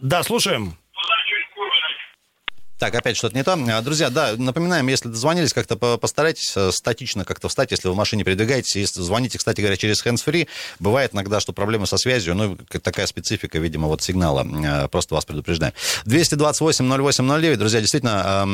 Да, 0.01 0.23
слушаем. 0.23 0.77
Так, 2.81 2.95
опять 2.95 3.15
что-то 3.15 3.35
не 3.35 3.43
то. 3.43 3.53
А, 3.53 3.81
Друзья, 3.83 4.09
да, 4.09 4.33
напоминаем, 4.35 4.87
если 4.87 5.07
дозвонились, 5.07 5.53
как-то 5.53 5.75
по- 5.75 5.97
постарайтесь 5.99 6.51
э, 6.55 6.71
статично 6.71 7.25
как-то 7.25 7.47
встать, 7.47 7.69
если 7.69 7.87
вы 7.87 7.93
в 7.93 7.97
машине 7.97 8.23
передвигаетесь. 8.23 8.75
Если 8.75 9.01
звоните, 9.01 9.37
кстати 9.37 9.61
говоря, 9.61 9.77
через 9.77 10.03
hands-free. 10.03 10.47
Бывает 10.79 11.13
иногда, 11.13 11.39
что 11.39 11.53
проблемы 11.53 11.85
со 11.85 11.97
связью, 11.97 12.33
ну, 12.33 12.57
такая 12.81 13.05
специфика, 13.05 13.59
видимо, 13.59 13.87
вот 13.87 14.01
сигнала. 14.01 14.47
Э, 14.65 14.87
Просто 14.87 15.13
вас 15.13 15.25
предупреждаем. 15.25 15.73
228-08-09. 16.07 17.55
Друзья, 17.55 17.81
действительно, 17.81 18.47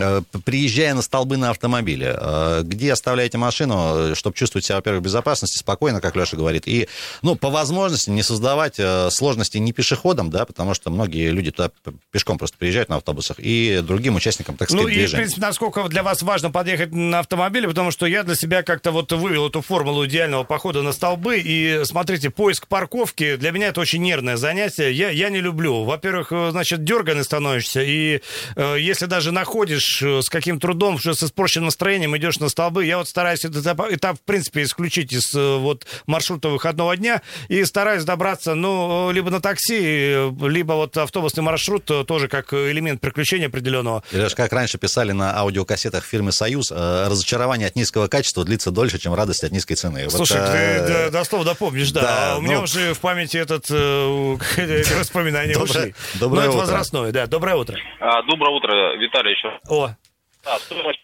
э, 0.00 0.38
приезжая 0.46 0.94
на 0.94 1.02
столбы 1.02 1.36
на 1.36 1.50
автомобиле, 1.50 2.16
э, 2.18 2.62
где 2.64 2.90
оставляете 2.90 3.36
машину, 3.36 4.14
чтобы 4.14 4.34
чувствовать 4.34 4.64
себя, 4.64 4.76
во-первых, 4.76 5.02
в 5.02 5.04
безопасности, 5.04 5.58
спокойно, 5.58 6.00
как 6.00 6.16
Леша 6.16 6.38
говорит, 6.38 6.66
и, 6.66 6.88
ну, 7.20 7.36
по 7.36 7.50
возможности 7.50 8.08
не 8.08 8.22
создавать 8.22 8.76
э, 8.78 9.10
сложностей 9.10 9.60
не 9.60 9.74
пешеходам, 9.74 10.30
да, 10.30 10.46
потому 10.46 10.72
что 10.72 10.88
многие 10.88 11.28
люди 11.28 11.50
туда 11.50 11.70
пешком 12.12 12.38
просто 12.38 12.56
приезжают 12.56 12.88
на 12.88 12.96
автобусах, 12.96 13.36
и 13.40 13.73
другим 13.82 14.16
участникам, 14.16 14.56
так 14.56 14.70
Ну 14.70 14.78
сказать, 14.78 14.90
и, 14.90 14.94
в 14.94 14.98
движения. 14.98 15.22
принципе, 15.22 15.40
насколько 15.42 15.88
для 15.88 16.02
вас 16.02 16.22
важно 16.22 16.50
подъехать 16.50 16.92
на 16.92 17.20
автомобиле, 17.20 17.68
потому 17.68 17.90
что 17.90 18.06
я 18.06 18.22
для 18.22 18.34
себя 18.34 18.62
как-то 18.62 18.90
вот 18.90 19.12
вывел 19.12 19.48
эту 19.48 19.60
формулу 19.62 20.06
идеального 20.06 20.44
похода 20.44 20.82
на 20.82 20.92
столбы. 20.92 21.38
И 21.38 21.80
смотрите, 21.84 22.30
поиск 22.30 22.66
парковки 22.68 23.36
для 23.36 23.50
меня 23.50 23.68
это 23.68 23.80
очень 23.80 24.02
нервное 24.02 24.36
занятие. 24.36 24.92
Я, 24.92 25.10
я 25.10 25.30
не 25.30 25.40
люблю. 25.40 25.84
Во-первых, 25.84 26.28
э, 26.32 26.50
значит, 26.50 26.84
дерганый 26.84 27.24
становишься. 27.24 27.82
И 27.82 28.20
э, 28.56 28.76
если 28.78 29.06
даже 29.06 29.32
находишь 29.32 30.02
э, 30.02 30.22
с 30.22 30.28
каким 30.28 30.60
трудом, 30.60 30.98
что 30.98 31.14
с 31.14 31.22
испорченным 31.22 31.66
настроением 31.66 32.16
идешь 32.16 32.38
на 32.38 32.48
столбы, 32.48 32.84
я 32.84 32.98
вот 32.98 33.08
стараюсь 33.08 33.44
этот 33.44 33.62
этап, 33.62 33.80
этап, 33.90 34.16
в 34.18 34.22
принципе, 34.22 34.62
исключить 34.62 35.12
из 35.12 35.34
э, 35.34 35.56
вот 35.58 35.86
маршрута 36.06 36.48
выходного 36.48 36.96
дня 36.96 37.22
и 37.48 37.64
стараюсь 37.64 38.04
добраться, 38.04 38.54
ну, 38.54 39.10
либо 39.12 39.30
на 39.30 39.40
такси, 39.40 40.30
либо 40.46 40.72
вот 40.72 40.96
автобусный 40.96 41.42
маршрут 41.42 41.84
тоже 42.06 42.28
как 42.28 42.52
элемент 42.52 43.00
приключения 43.00 43.48
определенного. 43.64 44.02
Леш, 44.12 44.34
как 44.34 44.52
раньше 44.52 44.78
писали 44.78 45.12
на 45.12 45.36
аудиокассетах 45.38 46.04
фирмы 46.04 46.32
«Союз», 46.32 46.70
э, 46.70 47.06
разочарование 47.08 47.68
от 47.68 47.76
низкого 47.76 48.08
качества 48.08 48.44
длится 48.44 48.70
дольше, 48.70 48.98
чем 48.98 49.14
радость 49.14 49.42
от 49.44 49.52
низкой 49.52 49.74
цены. 49.74 50.04
Вот, 50.04 50.12
Слушай, 50.12 50.38
э, 50.40 50.86
ты 50.86 50.92
да, 50.92 51.10
дословно 51.10 51.54
помнишь, 51.54 51.90
да. 51.92 52.02
да, 52.02 52.32
А 52.34 52.36
у 52.38 52.40
меня 52.42 52.56
ну- 52.58 52.62
уже 52.64 52.92
в 52.92 53.00
памяти 53.00 53.38
этот 53.38 53.64
э, 53.70 53.74
Доброе- 54.56 55.62
ушли. 55.62 55.94
доброе 56.20 56.40
Ну, 56.40 56.40
это 56.42 56.50
утро. 56.50 56.60
возрастное, 56.60 57.12
да. 57.12 57.26
Доброе 57.26 57.56
утро. 57.56 57.78
А, 58.00 58.22
доброе 58.22 58.50
утро, 58.54 58.96
Виталий 58.96 59.32
еще. 59.32 59.58
О, 59.68 59.90
Да, 60.44 60.58
стоимость 60.58 61.00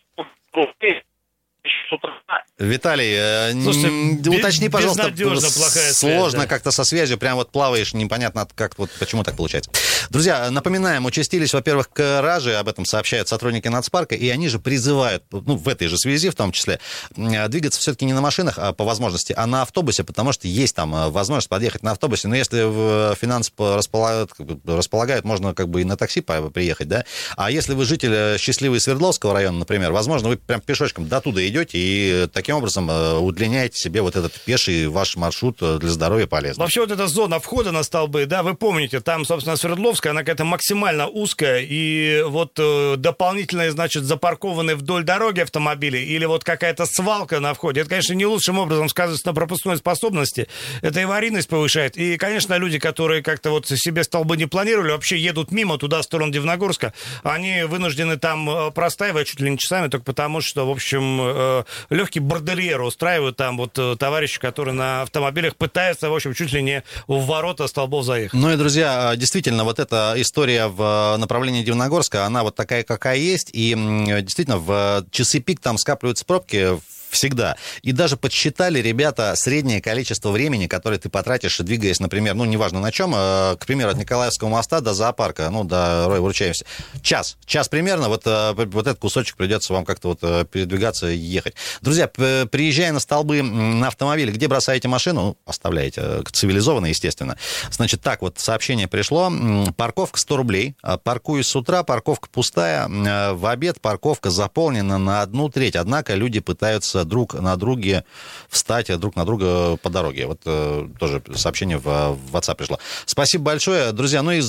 с 1.91 1.93
утра. 1.93 2.13
Виталий, 2.59 3.15
э, 3.17 3.53
Слушайте, 3.53 4.31
уточни, 4.31 4.69
пожалуйста, 4.69 5.11
связь, 5.15 5.97
сложно 5.97 6.41
да. 6.41 6.47
как-то 6.47 6.71
со 6.71 6.85
связью, 6.85 7.19
прям 7.19 7.37
вот 7.37 7.51
плаваешь, 7.51 7.95
непонятно, 7.95 8.47
как 8.55 8.79
вот 8.79 8.91
почему 8.99 9.25
так 9.25 9.37
получается. 9.37 9.71
Друзья, 10.11 10.51
напоминаем, 10.51 11.07
участились, 11.07 11.55
во-первых, 11.55 11.91
кражи, 11.91 12.55
об 12.55 12.69
этом 12.69 12.85
сообщают 12.85 13.29
сотрудники 13.29 13.69
нацпарка, 13.69 14.15
и 14.15 14.29
они 14.29 14.49
же 14.49 14.59
призывают, 14.59 15.25
ну, 15.31 15.57
в 15.57 15.69
этой 15.69 15.89
же 15.89 15.97
связи, 15.97 16.29
в 16.31 16.35
том 16.35 16.53
числе, 16.53 16.81
м, 17.17 17.51
двигаться 17.51 17.81
все-таки 17.81 18.05
не 18.05 18.13
на 18.13 18.21
машинах, 18.21 18.59
а 18.59 18.73
по 18.73 18.85
возможности, 18.85 19.35
а 19.37 19.47
на 19.47 19.63
автобусе, 19.63 20.05
потому 20.05 20.33
что 20.33 20.47
есть 20.47 20.77
там 20.77 20.95
э, 20.95 21.09
возможность 21.09 21.49
подъехать 21.49 21.83
на 21.83 21.93
автобусе, 21.93 22.29
но 22.29 22.37
если 22.37 22.63
в 22.63 23.17
финанс 23.17 23.51
располагают, 23.59 24.33
располагают, 24.67 25.25
можно 25.25 25.55
как 25.55 25.69
бы 25.69 25.81
и 25.81 25.85
на 25.85 25.97
такси 25.97 26.21
приехать, 26.21 26.89
да, 26.89 27.05
а 27.37 27.51
если 27.51 27.73
вы 27.73 27.85
житель 27.85 28.13
э, 28.13 28.39
счастливый 28.39 28.81
Свердловского 28.81 29.33
района, 29.33 29.61
например, 29.61 29.93
возможно, 29.93 30.29
вы 30.29 30.37
прям 30.37 30.61
пешочком 30.61 31.09
до 31.09 31.21
туда 31.21 31.47
идете 31.47 31.80
и 31.81 32.27
таким 32.33 32.57
образом 32.57 32.91
э, 32.91 33.15
удлиняете 33.15 33.77
себе 33.77 34.03
вот 34.03 34.17
этот 34.17 34.33
пеший 34.33 34.87
ваш 34.87 35.17
маршрут 35.17 35.59
э, 35.63 35.79
для 35.79 35.89
здоровья 35.89 36.27
полезно. 36.27 36.63
Вообще 36.63 36.81
вот 36.81 36.91
эта 36.91 37.07
зона 37.07 37.41
входа 37.41 37.73
на 37.73 37.83
столбы, 37.83 38.27
да, 38.27 38.43
вы 38.43 38.55
помните, 38.55 39.01
там, 39.01 39.25
собственно, 39.25 39.57
Свердловская, 39.57 40.13
она 40.13 40.21
какая-то 40.21 40.45
максимально 40.45 41.09
узкая, 41.09 41.65
и 41.67 42.23
вот 42.27 42.53
э, 42.59 42.97
дополнительные, 42.97 43.71
значит, 43.71 44.05
запаркованные 44.05 44.77
вдоль 44.77 45.05
дороги 45.05 45.41
автомобили, 45.41 45.99
или 45.99 46.25
вот 46.27 46.45
какая-то 46.45 46.87
свалка 46.87 47.41
на 47.41 47.55
входе, 47.55 47.81
это, 47.81 47.91
конечно, 47.91 48.13
не 48.15 48.27
лучшим 48.27 48.59
образом 48.59 48.89
сказывается 48.89 49.27
на 49.27 49.35
пропускной 49.35 49.77
способности, 49.79 50.49
это 50.83 51.03
аварийность 51.03 51.49
повышает, 51.49 51.97
и, 51.97 52.17
конечно, 52.19 52.55
люди, 52.55 52.79
которые 52.79 53.23
как-то 53.23 53.51
вот 53.51 53.67
себе 53.67 54.05
столбы 54.05 54.37
не 54.37 54.47
планировали, 54.47 54.93
вообще 54.93 55.19
едут 55.19 55.51
мимо 55.51 55.79
туда, 55.79 56.01
в 56.01 56.05
сторону 56.05 56.33
Дивногорска, 56.33 56.93
они 57.23 57.63
вынуждены 57.65 58.19
там 58.19 58.49
э, 58.51 58.71
простаивать 58.71 59.29
чуть 59.29 59.41
ли 59.41 59.51
не 59.51 59.59
часами, 59.59 59.89
только 59.89 60.05
потому 60.05 60.41
что, 60.41 60.67
в 60.67 60.71
общем, 60.71 61.65
легкий 61.89 62.21
бордельер 62.21 62.81
устраивают 62.83 63.37
там 63.37 63.57
вот 63.57 63.79
э, 63.79 63.97
товарищи, 63.99 64.39
которые 64.39 64.75
на 64.75 65.03
автомобилях 65.03 65.57
пытаются, 65.57 66.11
в 66.11 66.15
общем, 66.15 66.35
чуть 66.35 66.53
ли 66.53 66.63
не 66.63 66.83
в 67.07 67.25
ворота 67.27 67.67
столбов 67.67 68.05
заехать. 68.05 68.39
Ну 68.39 68.53
и, 68.53 68.57
друзья, 68.57 69.15
действительно, 69.17 69.65
вот 69.65 69.79
эта 69.79 70.15
история 70.17 70.69
в 70.69 71.17
направлении 71.19 71.63
Дивногорска, 71.63 72.27
она 72.27 72.43
вот 72.43 72.55
такая, 72.55 72.83
какая 72.83 73.17
есть, 73.17 73.51
и 73.53 73.75
действительно 74.23 74.59
в 74.59 75.05
часы 75.11 75.41
пик 75.41 75.61
там 75.61 75.79
скапливаются 75.79 76.25
пробки 76.25 76.79
всегда. 77.11 77.57
И 77.83 77.93
даже 77.93 78.17
подсчитали 78.17 78.79
ребята 78.81 79.35
среднее 79.37 79.83
количество 79.83 80.31
времени, 80.31 80.67
которое 80.67 80.99
ты 80.99 81.09
потратишь, 81.09 81.59
двигаясь, 81.59 82.01
например, 82.01 82.35
ну, 82.35 82.45
неважно 82.45 82.81
на 82.81 82.93
чем, 82.93 83.15
э, 83.15 83.57
к 83.59 83.67
примеру, 83.67 83.91
от 83.91 83.97
Николаевского 83.97 84.49
моста 84.49 84.81
до 84.81 84.95
зоопарка, 84.95 85.51
ну, 85.51 85.65
до 85.65 86.07
Роя 86.07 86.21
Вручаемся. 86.21 86.65
Час. 87.03 87.37
Час 87.45 87.69
примерно, 87.69 88.09
вот, 88.09 88.23
э, 88.27 88.53
вот 88.55 88.87
этот 88.87 88.99
кусочек 88.99 89.37
придется 89.37 89.73
вам 89.73 89.85
как-то 89.85 90.09
вот 90.09 90.21
э, 90.23 90.45
передвигаться 90.51 91.11
и 91.11 91.17
ехать. 91.17 91.55
Друзья, 91.81 92.09
приезжая 92.09 92.93
на 92.93 93.01
столбы 93.01 93.43
на 93.43 93.89
автомобиле, 93.89 94.33
где 94.33 94.49
бросаете 94.49 94.89
машину, 94.89 95.21
ну, 95.21 95.37
оставляете, 95.45 96.23
цивилизованно, 96.31 96.87
естественно. 96.87 97.37
Значит, 97.71 98.01
так 98.01 98.23
вот, 98.23 98.39
сообщение 98.39 98.89
пришло, 98.89 99.33
парковка 99.77 100.19
100 100.19 100.37
рублей, 100.37 100.75
паркуюсь 101.03 101.47
с 101.47 101.57
утра, 101.57 101.83
парковка 101.83 102.29
пустая, 102.31 102.87
в 102.89 103.47
обед 103.47 103.81
парковка 103.81 104.31
заполнена 104.31 104.99
на 104.99 105.23
одну 105.23 105.49
треть, 105.49 105.77
однако 105.77 106.15
люди 106.15 106.41
пытаются 106.41 107.00
друг 107.05 107.35
на 107.35 107.57
друге 107.57 108.05
встать 108.49 108.91
друг 108.99 109.17
на 109.17 109.25
друга 109.25 109.77
по 109.77 109.91
дороге. 109.91 110.27
Вот 110.27 110.41
э, 110.45 110.89
тоже 110.99 111.23
сообщение 111.35 111.79
в, 111.79 111.85
в 111.85 112.37
WhatsApp 112.37 112.57
пришло. 112.57 112.79
Спасибо 113.07 113.45
большое, 113.45 113.93
друзья. 113.93 114.23
Ну 114.23 114.33
и 114.33 114.43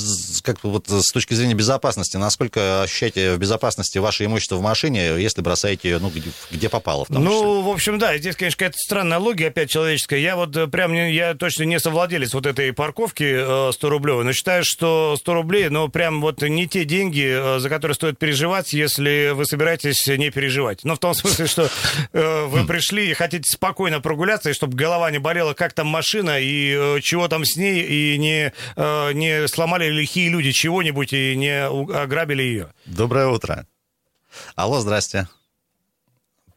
как 0.43 0.63
вот 0.63 0.89
с 0.89 1.11
точки 1.11 1.33
зрения 1.33 1.53
безопасности, 1.53 2.17
насколько 2.17 2.83
ощущаете 2.83 3.35
в 3.35 3.37
безопасности 3.37 3.99
ваше 3.99 4.25
имущество 4.25 4.55
в 4.55 4.61
машине, 4.61 5.21
если 5.21 5.41
бросаете 5.41 5.89
ее, 5.89 5.99
ну, 5.99 6.09
где, 6.09 6.31
где 6.49 6.67
попало 6.67 7.05
том 7.11 7.23
числе? 7.23 7.37
Ну, 7.37 7.61
в 7.61 7.69
общем, 7.69 7.99
да, 7.99 8.17
здесь, 8.17 8.35
конечно, 8.35 8.57
какая-то 8.57 8.77
странная 8.77 9.19
логика 9.19 9.49
опять 9.49 9.69
человеческая. 9.69 10.19
Я 10.19 10.35
вот 10.35 10.55
э, 10.55 10.67
прям, 10.67 10.93
не, 10.93 11.13
я 11.13 11.35
точно 11.35 11.63
не 11.63 11.79
совладелец 11.79 12.33
вот 12.33 12.45
этой 12.45 12.73
парковки 12.73 13.69
э, 13.69 13.71
100 13.71 13.89
рублевой, 13.89 14.23
но 14.23 14.33
считаю, 14.33 14.63
что 14.65 15.15
100 15.17 15.33
рублей, 15.33 15.69
ну, 15.69 15.89
прям 15.89 16.21
вот 16.21 16.41
не 16.41 16.67
те 16.67 16.85
деньги, 16.85 17.27
э, 17.27 17.59
за 17.59 17.69
которые 17.69 17.95
стоит 17.95 18.17
переживать, 18.17 18.73
если 18.73 19.31
вы 19.33 19.45
собираетесь 19.45 20.07
не 20.07 20.29
переживать. 20.29 20.79
Ну, 20.83 20.95
в 20.95 20.99
том 20.99 21.13
смысле, 21.13 21.47
что 21.47 21.69
э, 22.13 22.40
вы 22.47 22.65
пришли 22.65 23.09
и 23.09 23.13
хотите 23.13 23.43
спокойно 23.49 24.01
прогуляться, 24.01 24.49
и 24.49 24.53
чтобы 24.53 24.75
голова 24.75 25.09
не 25.11 25.19
болела, 25.19 25.53
как 25.53 25.73
там 25.73 25.87
машина, 25.87 26.39
и 26.39 26.75
э, 26.75 26.99
чего 27.01 27.27
там 27.27 27.45
с 27.45 27.55
ней, 27.57 27.81
и 27.83 28.17
не, 28.17 28.53
э, 28.75 29.11
не 29.13 29.47
сломали 29.47 29.89
лихие 29.89 30.29
люди 30.29 30.51
чего-нибудь, 30.51 31.13
и 31.13 31.35
не 31.35 31.65
ограбили 31.65 32.43
ее. 32.43 32.73
Доброе 32.85 33.27
утро. 33.27 33.65
Алло, 34.55 34.79
здрасте. 34.79 35.27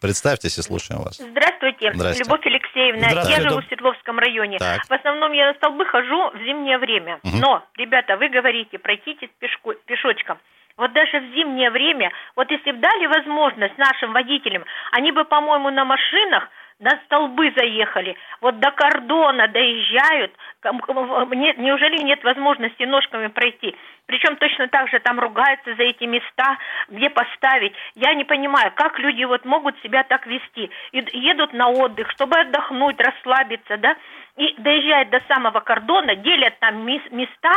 Представьтесь 0.01 0.59
и 0.59 0.63
слушаем 0.63 1.01
вас. 1.03 1.17
Здравствуйте, 1.17 1.93
Здрасте. 1.95 2.25
Любовь 2.25 2.45
Алексеевна. 2.45 3.09
Здравствуйте. 3.09 3.43
Я 3.43 3.49
живу 3.49 3.63
в 3.63 3.67
Свердловском 3.69 4.19
районе. 4.19 4.59
Так. 4.59 4.85
В 4.87 4.93
основном 4.93 5.33
я 5.33 5.47
на 5.53 5.55
столбы 5.55 5.87
хожу 5.87 6.31
в 6.31 6.39
зимнее 6.45 6.77
время. 6.79 7.21
Мгм. 7.23 7.41
Но, 7.41 7.65
ребята, 7.79 8.17
вы 8.19 8.29
говорите, 8.29 8.79
пройтитесь 8.79 9.31
пешко- 9.41 9.77
пешочком. 9.87 10.39
Вот 10.77 10.93
даже 10.93 11.21
в 11.21 11.35
зимнее 11.35 11.71
время, 11.71 12.11
вот 12.35 12.51
если 12.51 12.73
бы 12.73 12.79
дали 12.79 13.07
возможность 13.07 13.79
нашим 13.79 14.13
водителям, 14.13 14.65
они 14.91 15.13
бы, 15.13 15.25
по-моему, 15.25 15.71
на 15.71 15.85
машинах 15.85 16.49
на 16.81 16.91
столбы 17.05 17.53
заехали, 17.57 18.17
вот 18.41 18.59
до 18.59 18.73
кордона 18.73 19.47
доезжают, 19.47 20.33
неужели 20.65 22.03
нет 22.03 22.25
возможности 22.25 22.83
ножками 22.83 23.29
пройти? 23.29 23.77
Причем 24.07 24.37
точно 24.37 24.67
так 24.67 24.89
же 24.89 24.99
там 24.99 25.21
ругаются 25.21 25.77
за 25.77 25.83
эти 25.85 26.03
места, 26.05 26.59
где 26.89 27.09
поставить. 27.09 27.75
Я 27.95 28.15
не 28.15 28.25
понимаю, 28.25 28.73
как 28.75 28.99
люди 28.99 29.23
вот 29.23 29.45
могут 29.45 29.81
себя 29.83 30.03
так 30.03 30.27
вести. 30.27 30.69
Едут 30.91 31.53
на 31.53 31.69
отдых, 31.69 32.11
чтобы 32.11 32.37
отдохнуть, 32.41 33.01
расслабиться, 33.01 33.77
да, 33.77 33.97
и 34.37 34.53
доезжают 34.59 35.11
до 35.11 35.23
самого 35.29 35.61
кордона, 35.61 36.17
делят 36.17 36.59
там 36.59 36.85
места, 36.85 37.53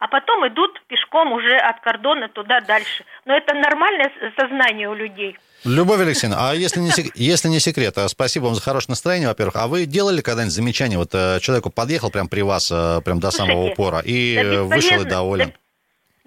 а 0.00 0.08
потом 0.08 0.48
идут 0.48 0.82
пешком 0.88 1.32
уже 1.32 1.56
от 1.56 1.80
кордона 1.80 2.28
туда 2.28 2.60
дальше. 2.60 3.04
Но 3.26 3.36
это 3.36 3.54
нормальное 3.54 4.10
сознание 4.36 4.88
у 4.88 4.94
людей. 4.94 5.36
Любовь 5.64 6.00
Алексеевна, 6.00 6.50
а 6.50 6.54
если 6.54 6.80
не, 6.80 6.90
если 7.14 7.48
не 7.48 7.60
секрет, 7.60 7.96
а 7.98 8.08
спасибо 8.08 8.44
вам 8.44 8.54
за 8.54 8.62
хорошее 8.62 8.92
настроение, 8.92 9.28
во-первых. 9.28 9.56
А 9.56 9.68
вы 9.68 9.84
делали 9.84 10.22
когда-нибудь 10.22 10.54
замечание? 10.54 10.98
Вот 10.98 11.10
э, 11.12 11.38
человеку 11.40 11.70
подъехал 11.70 12.10
прям 12.10 12.28
при 12.28 12.40
вас, 12.40 12.70
э, 12.72 13.02
прям 13.04 13.20
до 13.20 13.30
Слушайте, 13.30 13.52
самого 13.52 13.70
упора, 13.70 14.00
и 14.00 14.40
да 14.42 14.62
вышел 14.64 15.02
и 15.02 15.04
доволен. 15.04 15.48
Да 15.48 15.54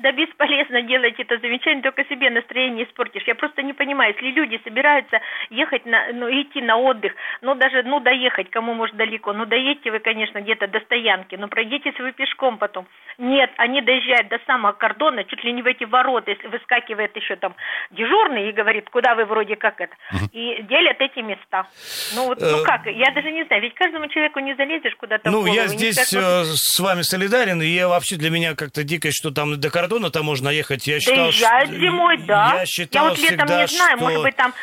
да 0.04 0.12
бесполезно 0.12 0.82
делать 0.82 1.16
это 1.18 1.38
замечание, 1.40 1.82
только 1.82 2.04
себе 2.04 2.30
настроение 2.30 2.86
испортишь. 2.86 3.24
Я 3.26 3.36
просто 3.36 3.64
не 3.64 3.72
понимаю, 3.72 4.14
если 4.14 4.32
люди 4.32 4.60
собираются 4.64 5.22
ехать, 5.50 5.86
на, 5.86 6.12
ну, 6.12 6.30
идти 6.30 6.62
на 6.62 6.76
отдых, 6.76 7.14
ну, 7.42 7.56
даже, 7.56 7.84
ну, 7.84 8.02
доехать, 8.02 8.50
кому 8.50 8.74
может 8.74 8.98
далеко, 8.98 9.32
ну, 9.32 9.46
доедьте 9.46 9.92
вы, 9.92 10.00
конечно, 10.00 10.42
где-то 10.42 10.68
до 10.68 10.82
стоянки, 10.82 11.36
но 11.36 11.48
пройдитесь 11.48 11.98
вы 12.00 12.12
пешком 12.12 12.58
потом. 12.58 12.86
Нет, 13.18 13.52
они 13.58 13.82
доезжают 13.82 14.28
до 14.28 14.40
самого 14.46 14.74
кордона, 14.74 15.24
чуть 15.24 15.44
ли 15.46 15.54
не 15.54 15.62
в 15.62 15.68
эти 15.68 15.86
ворота, 15.86 16.32
если 16.32 16.48
выскакивает 16.48 17.16
еще 17.16 17.38
там 17.38 17.56
дежурный 17.92 18.50
и 18.50 18.52
говорит, 18.52 18.90
куда 18.90 19.16
вы 19.16 19.24
вроде 19.24 19.56
как 19.56 19.80
это, 19.80 19.96
и 20.34 20.64
делят 20.64 21.00
эти 21.00 21.20
места. 21.20 21.68
Ну, 22.16 22.26
вот, 22.26 22.42
ну, 22.42 22.62
э, 22.62 22.64
как, 22.66 22.88
я 22.88 23.12
даже 23.16 23.32
не 23.32 23.46
знаю, 23.46 23.62
ведь 23.62 23.76
каждому 23.76 24.10
человеку 24.10 24.40
не 24.40 24.54
залезешь 24.56 24.96
куда-то 24.98 25.32
Ну, 25.32 25.46
я 25.46 25.68
здесь 25.68 26.14
э, 26.14 26.44
с 26.44 26.80
вами 26.80 27.04
солидарен, 27.04 27.62
и 27.62 27.68
я 27.68 27.88
вообще 27.88 28.18
для 28.18 28.30
меня 28.30 28.54
как-то 28.56 28.84
дикость, 28.84 29.18
что 29.18 29.32
там 29.32 29.58
до 29.58 29.70
кордона 29.70 29.93
кордона-то 29.94 30.24
можно 30.24 30.50
ехать, 30.50 30.88
я 30.88 31.00
считал... 31.00 31.26
Доезжают 31.26 31.70
что... 31.70 31.80
зимой, 31.80 32.18
да. 32.26 32.56
Я, 32.60 32.66
считал 32.66 33.06
я 33.06 33.10
вот 33.10 33.20
летом 33.20 33.38
всегда, 33.38 33.62
не 33.62 33.68
знаю, 33.68 33.98
что... 33.98 34.06
может 34.06 34.24
быть, 34.24 34.36
там 34.36 34.54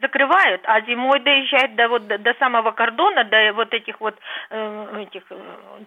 закрывают, 0.00 0.60
а 0.64 0.80
зимой 0.82 1.18
доезжает 1.24 1.74
до 1.74 1.88
вот 1.88 2.06
до, 2.06 2.18
до 2.18 2.32
самого 2.38 2.70
кордона, 2.70 3.24
до 3.24 3.52
вот 3.52 3.74
этих 3.74 4.00
вот 4.00 4.14
э, 4.50 5.06
этих 5.08 5.22
э, 5.30 5.34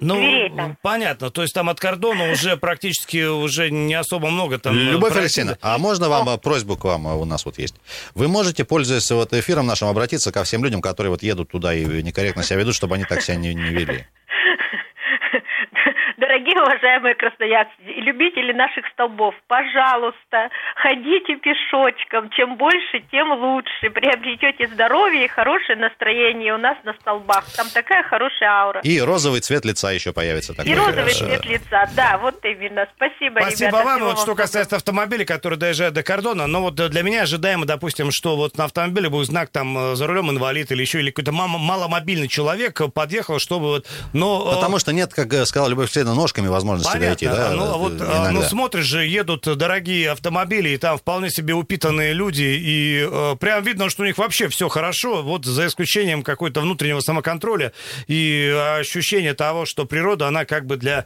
ну, 0.01 0.15
дверей 0.15 0.49
там. 0.49 0.75
Понятно, 0.81 1.29
то 1.29 1.41
есть 1.41 1.53
там 1.53 1.69
от 1.69 1.79
кордона 1.79 2.29
уже 2.29 2.57
практически 2.57 3.25
уже 3.25 3.71
не 3.71 3.93
особо 3.93 4.29
много 4.29 4.59
там. 4.59 4.75
Э, 4.75 4.91
Любовь 4.91 5.15
Алексеевна, 5.15 5.55
а 5.61 5.77
можно 5.77 6.09
вам 6.09 6.27
О. 6.27 6.37
просьбу 6.37 6.75
к 6.75 6.83
вам 6.83 7.05
у 7.05 7.23
нас 7.23 7.45
вот 7.45 7.57
есть? 7.57 7.75
Вы 8.13 8.27
можете, 8.27 8.65
пользуясь 8.65 9.09
вот 9.11 9.31
эфиром 9.31 9.65
нашим, 9.65 9.87
обратиться 9.87 10.33
ко 10.33 10.43
всем 10.43 10.61
людям, 10.61 10.81
которые 10.81 11.11
вот 11.11 11.23
едут 11.23 11.49
туда 11.49 11.73
и 11.73 12.03
некорректно 12.03 12.43
себя 12.43 12.59
ведут, 12.59 12.75
чтобы 12.75 12.95
они 12.95 13.05
так 13.05 13.21
себя 13.21 13.37
не, 13.37 13.53
не 13.53 13.69
вели? 13.69 14.07
Дорогие 16.17 16.61
уважаемые 16.61 17.15
красноярцы 17.15 17.71
любители 18.01 18.51
наших 18.51 18.85
столбов, 18.93 19.35
пожалуйста, 19.47 20.49
ходите 20.75 21.35
пешочком. 21.37 22.29
Чем 22.31 22.57
больше, 22.57 23.01
тем 23.11 23.31
лучше. 23.31 23.89
Приобретете 23.89 24.67
здоровье 24.67 25.25
и 25.25 25.27
хорошее 25.27 25.77
настроение 25.77 26.53
у 26.53 26.57
нас 26.57 26.77
на 26.83 26.93
столбах. 26.93 27.45
Там 27.55 27.67
такая 27.73 28.03
хорошая 28.03 28.49
аура. 28.49 28.81
И 28.81 28.99
розовый 28.99 29.41
цвет 29.41 29.65
лица 29.65 29.91
еще 29.91 30.13
появится. 30.13 30.53
Такой, 30.53 30.71
и 30.71 30.75
розовый 30.75 31.13
цвет 31.13 31.45
лица, 31.45 31.89
да, 31.95 32.17
вот 32.21 32.43
именно. 32.45 32.87
Спасибо, 32.95 33.39
Спасибо 33.39 33.69
ребята. 33.69 33.85
вам. 33.85 34.03
Вот 34.03 34.19
что 34.19 34.35
касается 34.35 34.75
автомобилей, 34.75 35.25
которые 35.25 35.59
доезжают 35.59 35.93
до 35.93 36.03
кордона, 36.03 36.47
но 36.47 36.61
вот 36.61 36.75
для 36.75 37.03
меня 37.03 37.23
ожидаемо, 37.23 37.65
допустим, 37.65 38.11
что 38.11 38.35
вот 38.35 38.57
на 38.57 38.65
автомобиле 38.65 39.09
будет 39.09 39.27
знак 39.27 39.49
там 39.49 39.77
э, 39.77 39.95
за 39.95 40.07
рулем 40.07 40.29
инвалид 40.31 40.71
или 40.71 40.81
еще 40.81 40.99
или 40.99 41.11
какой-то 41.11 41.31
маломобильный 41.31 42.27
человек 42.27 42.81
подъехал, 42.93 43.39
чтобы 43.39 43.67
вот... 43.67 43.87
Но, 44.13 44.51
э, 44.51 44.55
Потому 44.55 44.79
что 44.79 44.93
нет, 44.93 45.13
как 45.13 45.31
сказал 45.45 45.69
Любовь 45.69 45.85
Алексеевна, 45.85 46.15
ножками 46.15 46.47
возможности 46.47 46.91
Понятно. 46.91 47.07
дойти. 47.07 47.27
Да, 47.27 47.51
ну, 47.51 47.73
а 47.73 47.77
вот, 47.77 47.90
а, 47.99 48.31
ну, 48.31 48.41
смотришь 48.43 48.85
же, 48.85 49.05
едут 49.05 49.43
дорогие 49.57 50.11
автомобили, 50.11 50.69
и 50.69 50.77
там 50.77 50.97
вполне 50.97 51.29
себе 51.29 51.53
упитанные 51.53 52.13
люди, 52.13 52.43
и 52.43 53.07
э, 53.09 53.35
прям 53.39 53.63
видно, 53.63 53.89
что 53.89 54.03
у 54.03 54.05
них 54.05 54.17
вообще 54.17 54.47
все 54.49 54.69
хорошо, 54.69 55.23
вот 55.23 55.45
за 55.45 55.67
исключением 55.67 56.23
какой-то 56.23 56.61
внутреннего 56.61 56.99
самоконтроля 56.99 57.73
и 58.07 58.53
ощущения 58.79 59.33
того, 59.33 59.65
что 59.65 59.85
природа, 59.85 60.27
она 60.27 60.45
как 60.45 60.65
бы 60.65 60.77
для, 60.77 61.05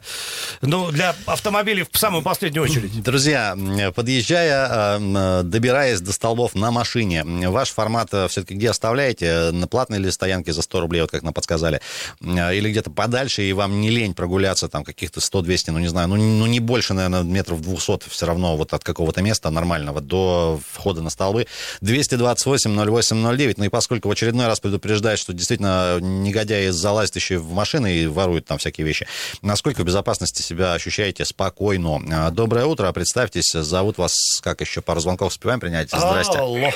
ну, 0.60 0.90
для 0.90 1.14
автомобилей 1.26 1.84
в 1.90 1.98
самую 1.98 2.22
последнюю 2.22 2.64
очередь. 2.64 3.02
Друзья, 3.02 3.56
подъезжая, 3.94 4.98
э, 4.98 5.42
добираясь 5.42 6.00
до 6.00 6.12
столбов 6.12 6.54
на 6.54 6.70
машине, 6.70 7.24
ваш 7.24 7.70
формат 7.70 8.08
э, 8.12 8.28
все-таки 8.28 8.54
где 8.54 8.70
оставляете? 8.70 9.50
На 9.52 9.66
платной 9.66 9.98
или 9.98 10.10
стоянке 10.10 10.52
за 10.52 10.62
100 10.62 10.80
рублей, 10.80 11.00
вот 11.00 11.10
как 11.10 11.22
нам 11.22 11.32
подсказали? 11.32 11.80
Э, 12.20 12.54
или 12.54 12.70
где-то 12.70 12.90
подальше, 12.90 13.42
и 13.42 13.52
вам 13.52 13.80
не 13.80 13.90
лень 13.90 14.14
прогуляться 14.14 14.68
там 14.68 14.84
каких-то 14.84 15.20
100-200, 15.20 15.72
ну 15.72 15.78
не 15.78 15.88
знаю, 15.88 16.08
ну, 16.08 16.16
ну 16.16 16.46
не 16.46 16.60
больше, 16.60 16.75
наверное, 16.94 17.22
метров 17.22 17.60
200 17.60 18.08
все 18.08 18.26
равно 18.26 18.56
вот 18.56 18.72
от 18.72 18.84
какого-то 18.84 19.22
места 19.22 19.50
нормального 19.50 20.00
до 20.00 20.60
входа 20.72 21.02
на 21.02 21.10
столбы. 21.10 21.46
228-08-09. 21.82 23.54
Ну 23.56 23.64
и 23.64 23.68
поскольку 23.68 24.08
в 24.08 24.10
очередной 24.10 24.46
раз 24.46 24.60
предупреждает, 24.60 25.18
что 25.18 25.32
действительно 25.32 25.98
негодяи 26.00 26.68
залазят 26.68 27.16
еще 27.16 27.38
в 27.38 27.52
машины 27.52 27.96
и 27.96 28.06
воруют 28.06 28.46
там 28.46 28.58
всякие 28.58 28.86
вещи, 28.86 29.06
насколько 29.42 29.82
в 29.82 29.84
безопасности 29.84 30.42
себя 30.42 30.74
ощущаете 30.74 31.24
спокойно? 31.24 32.00
А, 32.10 32.30
доброе 32.30 32.66
утро, 32.66 32.90
представьтесь, 32.92 33.52
зовут 33.52 33.98
вас, 33.98 34.16
как 34.42 34.60
еще, 34.60 34.80
пару 34.80 35.00
звонков 35.00 35.28
успеваем 35.28 35.60
принять? 35.60 35.90
Здрасте. 35.90 36.38
Алло. 36.38 36.70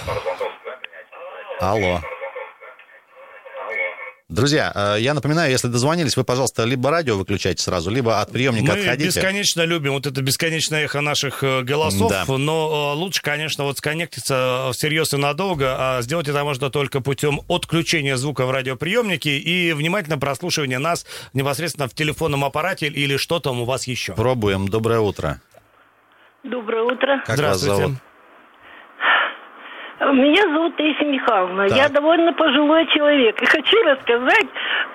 Алло. 1.61 2.01
Друзья, 4.31 4.71
э, 4.73 5.01
я 5.01 5.13
напоминаю, 5.13 5.51
если 5.51 5.67
дозвонились, 5.67 6.17
вы, 6.17 6.23
пожалуйста, 6.23 6.63
либо 6.63 6.89
радио 6.89 7.17
выключайте 7.17 7.61
сразу, 7.65 7.91
либо 7.91 8.21
от 8.21 8.31
приемника 8.31 8.75
Мы 8.75 8.79
отходите. 8.79 8.99
Мы 8.99 9.07
бесконечно 9.07 9.65
любим 9.65 9.93
вот 9.93 10.07
это 10.07 10.23
бесконечное 10.23 10.85
эхо 10.85 11.01
наших 11.01 11.43
э, 11.43 11.63
голосов, 11.63 12.11
да. 12.11 12.25
но 12.29 12.93
э, 12.95 12.97
лучше, 12.97 13.23
конечно, 13.23 13.65
вот 13.65 13.79
сконнектиться 13.79 14.71
всерьез 14.73 15.13
и 15.15 15.17
надолго, 15.17 15.75
а 15.77 16.03
сделать 16.03 16.29
это 16.29 16.45
можно 16.45 16.71
только 16.71 17.01
путем 17.01 17.41
отключения 17.49 18.17
звука 18.17 18.47
в 18.47 18.53
радиоприемнике 18.53 19.37
и 19.37 19.73
внимательно 19.73 20.17
прослушивания 20.17 20.79
нас 20.79 21.07
непосредственно 21.33 21.89
в 21.89 21.95
телефонном 21.95 22.45
аппарате 22.45 22.87
или 22.87 23.17
что 23.17 23.41
там 23.41 23.61
у 23.61 23.65
вас 23.65 23.89
еще. 23.89 24.15
Пробуем. 24.15 24.69
Доброе 24.69 25.01
утро. 25.01 25.41
Доброе 26.45 26.85
утро. 26.85 27.21
Как 27.27 27.35
Здравствуйте. 27.35 27.71
Вас 27.73 27.81
зовут? 27.81 28.10
Меня 30.01 30.43
зовут 30.55 30.77
Таисия 30.77 31.07
Михайловна. 31.07 31.69
Так. 31.69 31.77
Я 31.77 31.89
довольно 31.91 32.33
пожилой 32.33 32.87
человек. 32.87 33.41
И 33.43 33.45
хочу 33.45 33.77
рассказать, 33.85 34.47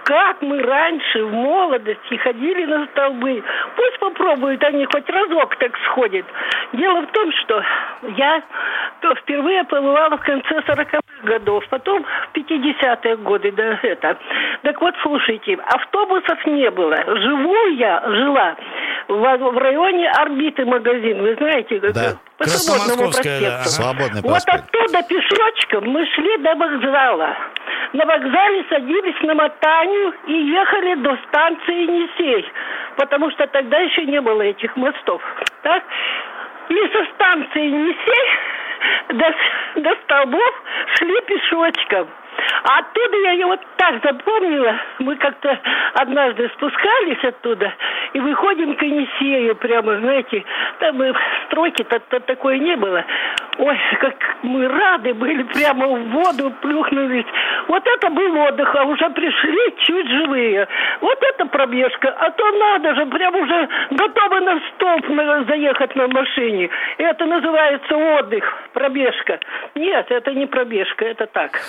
как 0.04 0.42
мы 0.42 0.60
раньше 0.64 1.24
в 1.26 1.32
молодости 1.32 2.16
ходили 2.18 2.66
на 2.66 2.88
столбы. 2.88 3.44
Пусть 3.76 4.00
попробуют 4.00 4.64
они 4.64 4.86
хоть 4.86 5.08
разок 5.08 5.56
так 5.58 5.78
сходят. 5.86 6.26
Дело 6.74 7.02
в 7.02 7.08
том, 7.12 7.32
что 7.44 7.62
я 8.18 8.42
впервые 9.22 9.64
побывала 9.66 10.18
в 10.18 10.22
конце 10.22 10.60
40-х 10.68 11.00
годов, 11.24 11.64
потом 11.70 12.04
в 12.04 12.38
50-е 12.38 13.18
годы, 13.18 13.52
да, 13.52 13.80
это. 13.84 14.18
Так 14.64 14.82
вот, 14.82 14.96
слушайте, 15.04 15.58
автобусов 15.66 16.44
не 16.48 16.72
было. 16.72 16.98
Живу 17.06 17.68
я, 17.78 18.02
жила 18.08 18.56
в, 19.08 19.38
в 19.38 19.58
районе 19.58 20.10
орбиты 20.10 20.66
магазин, 20.66 21.22
вы 21.22 21.36
знаете, 21.36 21.80
да. 21.80 22.14
По 22.38 22.46
свободному 22.48 23.04
проспекту. 23.12 23.46
Да. 23.46 23.64
Свободный 23.64 24.22
проспект. 24.22 24.74
Вот 24.74 24.82
оттуда 24.82 25.04
пешочком 25.04 25.90
мы 25.90 26.06
шли 26.08 26.38
до 26.38 26.56
вокзала. 26.56 27.38
На 27.94 28.06
вокзале 28.06 28.66
садились 28.70 29.22
на 29.22 29.36
мотанию 29.36 30.14
и 30.28 30.34
ехали 30.34 30.96
до 30.96 31.18
станции 31.28 31.84
Енисей, 31.84 32.46
потому 32.98 33.32
что 33.32 33.48
тогда 33.48 33.78
еще 33.80 34.06
не 34.06 34.20
было 34.20 34.42
этих 34.42 34.76
мостов. 34.76 35.22
Так? 35.64 35.84
И 36.70 36.76
со 36.76 37.06
станции 37.14 37.64
Енисей 37.64 38.30
до, 39.10 39.82
до 39.82 39.96
столбов 40.04 40.64
шли 40.98 41.22
пешочком. 41.22 42.10
А 42.64 42.80
оттуда 42.80 43.18
я 43.18 43.32
ее 43.32 43.46
вот 43.46 43.60
так 43.78 44.04
запомнила. 44.04 44.76
Мы 45.00 45.16
как-то 45.18 45.60
однажды 45.94 46.50
спускались 46.56 47.24
оттуда 47.24 47.74
и 48.14 48.20
выходим 48.20 48.76
к 48.76 48.82
Енисею 48.82 49.56
прямо, 49.56 49.98
знаете, 50.00 50.44
там 50.80 51.02
и 51.04 51.14
строки-то 51.46 51.98
-то 51.98 52.20
такой 52.22 52.60
не 52.60 52.76
было. 52.76 53.04
Ой, 53.58 53.78
как 54.00 54.16
мы 54.42 54.68
рады 54.68 55.14
были, 55.14 55.44
прямо 55.44 55.88
в 55.88 56.10
воду 56.10 56.52
плюхнулись. 56.62 57.26
Вот 57.68 57.86
это 57.88 58.10
был 58.10 58.38
отдых, 58.38 58.76
а 58.76 58.84
уже 58.84 59.10
пришли 59.12 59.76
чуть 59.80 60.10
живые. 60.10 60.68
Вот 61.02 61.24
это 61.24 61.46
пробежка. 61.46 62.10
А 62.10 62.32
то 62.32 62.52
надо 62.52 62.96
же, 62.96 63.06
прям 63.06 63.36
уже 63.36 63.70
готовы 63.92 64.40
на 64.42 64.60
столб 64.70 65.06
заехать 65.48 65.96
на 65.96 66.08
машине. 66.08 66.70
Это 66.98 67.26
называется 67.26 67.96
отдых, 67.96 68.44
пробежка. 68.74 69.40
Нет, 69.76 70.12
это 70.12 70.32
не 70.34 70.46
пробежка, 70.46 71.06
это 71.06 71.26
так 71.28 71.60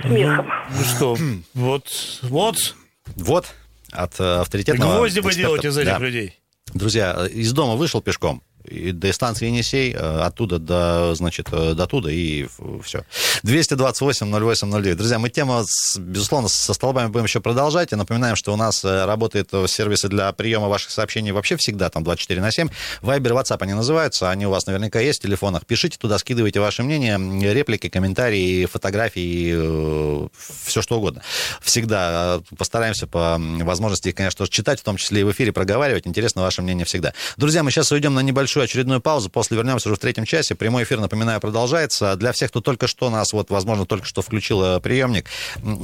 смехом. 0.00 0.46
Ну, 0.70 0.84
что, 0.84 1.16
вот, 1.54 1.86
вот. 2.22 2.74
Вот, 3.16 3.46
от 3.90 4.20
э, 4.20 4.40
авторитетного 4.40 4.98
Гвозди 4.98 5.20
бы 5.20 5.34
делать 5.34 5.64
из 5.64 5.76
этих 5.76 5.92
да. 5.92 5.98
людей. 5.98 6.38
Друзья, 6.72 7.26
из 7.26 7.52
дома 7.52 7.74
вышел 7.74 8.00
пешком, 8.00 8.42
и 8.64 8.92
до 8.92 9.12
станции 9.12 9.46
Енисей, 9.46 9.92
э, 9.92 10.20
оттуда 10.20 10.58
до, 10.58 11.14
значит, 11.14 11.48
э, 11.52 11.74
до 11.74 11.86
туда 11.86 12.10
и 12.10 12.46
все. 12.82 13.04
228-08-09. 13.42 14.94
Друзья, 14.94 15.18
мы 15.18 15.30
тему, 15.30 15.64
безусловно, 15.98 16.48
со 16.48 16.74
столбами 16.74 17.08
будем 17.08 17.24
еще 17.24 17.40
продолжать. 17.40 17.92
И 17.92 17.96
напоминаем, 17.96 18.36
что 18.36 18.52
у 18.52 18.56
нас 18.56 18.84
э, 18.84 19.04
работают 19.04 19.50
сервисы 19.68 20.08
для 20.08 20.32
приема 20.32 20.68
ваших 20.68 20.90
сообщений 20.90 21.32
вообще 21.32 21.56
всегда, 21.56 21.90
там 21.90 22.04
24 22.04 22.40
на 22.40 22.50
7. 22.50 22.68
Вайбер, 23.00 23.32
WhatsApp 23.32 23.58
они 23.60 23.74
называются, 23.74 24.30
они 24.30 24.46
у 24.46 24.50
вас 24.50 24.66
наверняка 24.66 25.00
есть 25.00 25.20
в 25.20 25.22
телефонах. 25.22 25.66
Пишите 25.66 25.98
туда, 25.98 26.18
скидывайте 26.18 26.60
ваше 26.60 26.82
мнение, 26.82 27.18
реплики, 27.52 27.88
комментарии, 27.88 28.66
фотографии, 28.66 30.28
все 30.64 30.82
что 30.82 30.98
угодно. 30.98 31.22
Всегда 31.60 32.40
постараемся 32.56 33.06
по 33.06 33.38
возможности 33.38 34.08
их, 34.08 34.14
конечно, 34.14 34.46
читать, 34.48 34.80
в 34.80 34.82
том 34.84 34.96
числе 34.96 35.22
и 35.22 35.24
в 35.24 35.32
эфире 35.32 35.52
проговаривать. 35.52 36.06
Интересно 36.06 36.42
ваше 36.42 36.62
мнение 36.62 36.84
всегда. 36.84 37.12
Друзья, 37.36 37.62
мы 37.62 37.70
сейчас 37.70 37.90
уйдем 37.92 38.14
на 38.14 38.20
небольшую 38.52 38.64
очередную 38.64 39.00
паузу, 39.00 39.30
после 39.30 39.56
вернемся 39.56 39.88
уже 39.88 39.96
в 39.96 39.98
третьем 39.98 40.26
часе. 40.26 40.54
Прямой 40.54 40.82
эфир, 40.82 41.00
напоминаю, 41.00 41.40
продолжается. 41.40 42.16
Для 42.16 42.32
всех, 42.32 42.50
кто 42.50 42.60
только 42.60 42.86
что 42.86 43.08
нас, 43.08 43.32
вот, 43.32 43.50
возможно, 43.50 43.86
только 43.86 44.06
что 44.06 44.20
включил 44.20 44.62
э, 44.62 44.80
приемник 44.80 45.26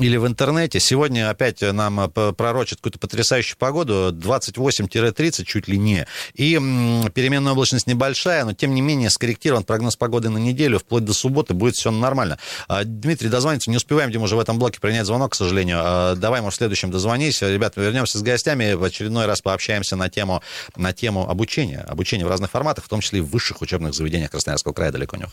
или 0.01 0.19
в 0.19 0.27
интернете, 0.27 0.79
сегодня 0.79 1.31
опять 1.31 1.63
нам 1.63 2.01
э, 2.01 2.33
пророчат 2.33 2.79
какую-то 2.79 2.99
потрясающую 2.99 3.57
погоду, 3.57 4.13
28-30 4.13 5.45
чуть 5.45 5.69
ли 5.69 5.79
не. 5.79 6.07
И 6.35 6.55
переменная 7.15 7.53
облачность 7.53 7.87
небольшая, 7.87 8.45
но 8.45 8.53
тем 8.53 8.75
не 8.75 8.83
менее 8.83 9.09
скорректирован 9.09 9.65
прогноз 9.65 9.97
погоды 9.97 10.29
на 10.29 10.39
неделю, 10.39 10.79
вплоть 10.79 11.05
до 11.05 11.15
субботы 11.15 11.55
будет 11.55 11.77
все 11.77 11.91
нормально. 11.91 12.39
А, 12.69 12.85
Дмитрий, 12.85 13.31
дозвонится, 13.31 13.71
не 13.71 13.77
успеваем, 13.77 14.11
Дима, 14.11 14.25
уже 14.25 14.37
в 14.37 14.41
этом 14.41 14.59
блоке 14.59 14.79
принять 14.79 15.07
звонок, 15.07 15.33
к 15.33 15.35
сожалению. 15.35 15.79
А, 15.81 16.15
давай, 16.17 16.43
может, 16.43 16.57
в 16.57 16.59
следующем 16.59 16.91
дозвонись. 16.91 17.41
Ребята, 17.41 17.81
вернемся 17.81 18.19
с 18.19 18.23
гостями, 18.23 18.75
в 18.75 18.85
очередной 18.85 19.25
раз 19.25 19.41
пообщаемся 19.41 19.97
на 19.97 20.11
тему, 20.11 20.43
на 20.77 20.93
тему 20.93 21.29
обучения. 21.29 21.81
Обучение 21.89 22.27
в 22.27 22.31
разных 22.31 22.51
форматах, 22.59 22.85
в 22.85 22.89
том 22.89 23.01
числе 23.01 23.21
и 23.21 23.23
в 23.23 23.31
высших 23.31 23.63
учебных 23.63 23.95
заведениях 23.95 24.31
Красноярского 24.31 24.73
края 24.73 24.91
далеко 24.91 25.17
не 25.17 25.25
уходить. 25.25 25.27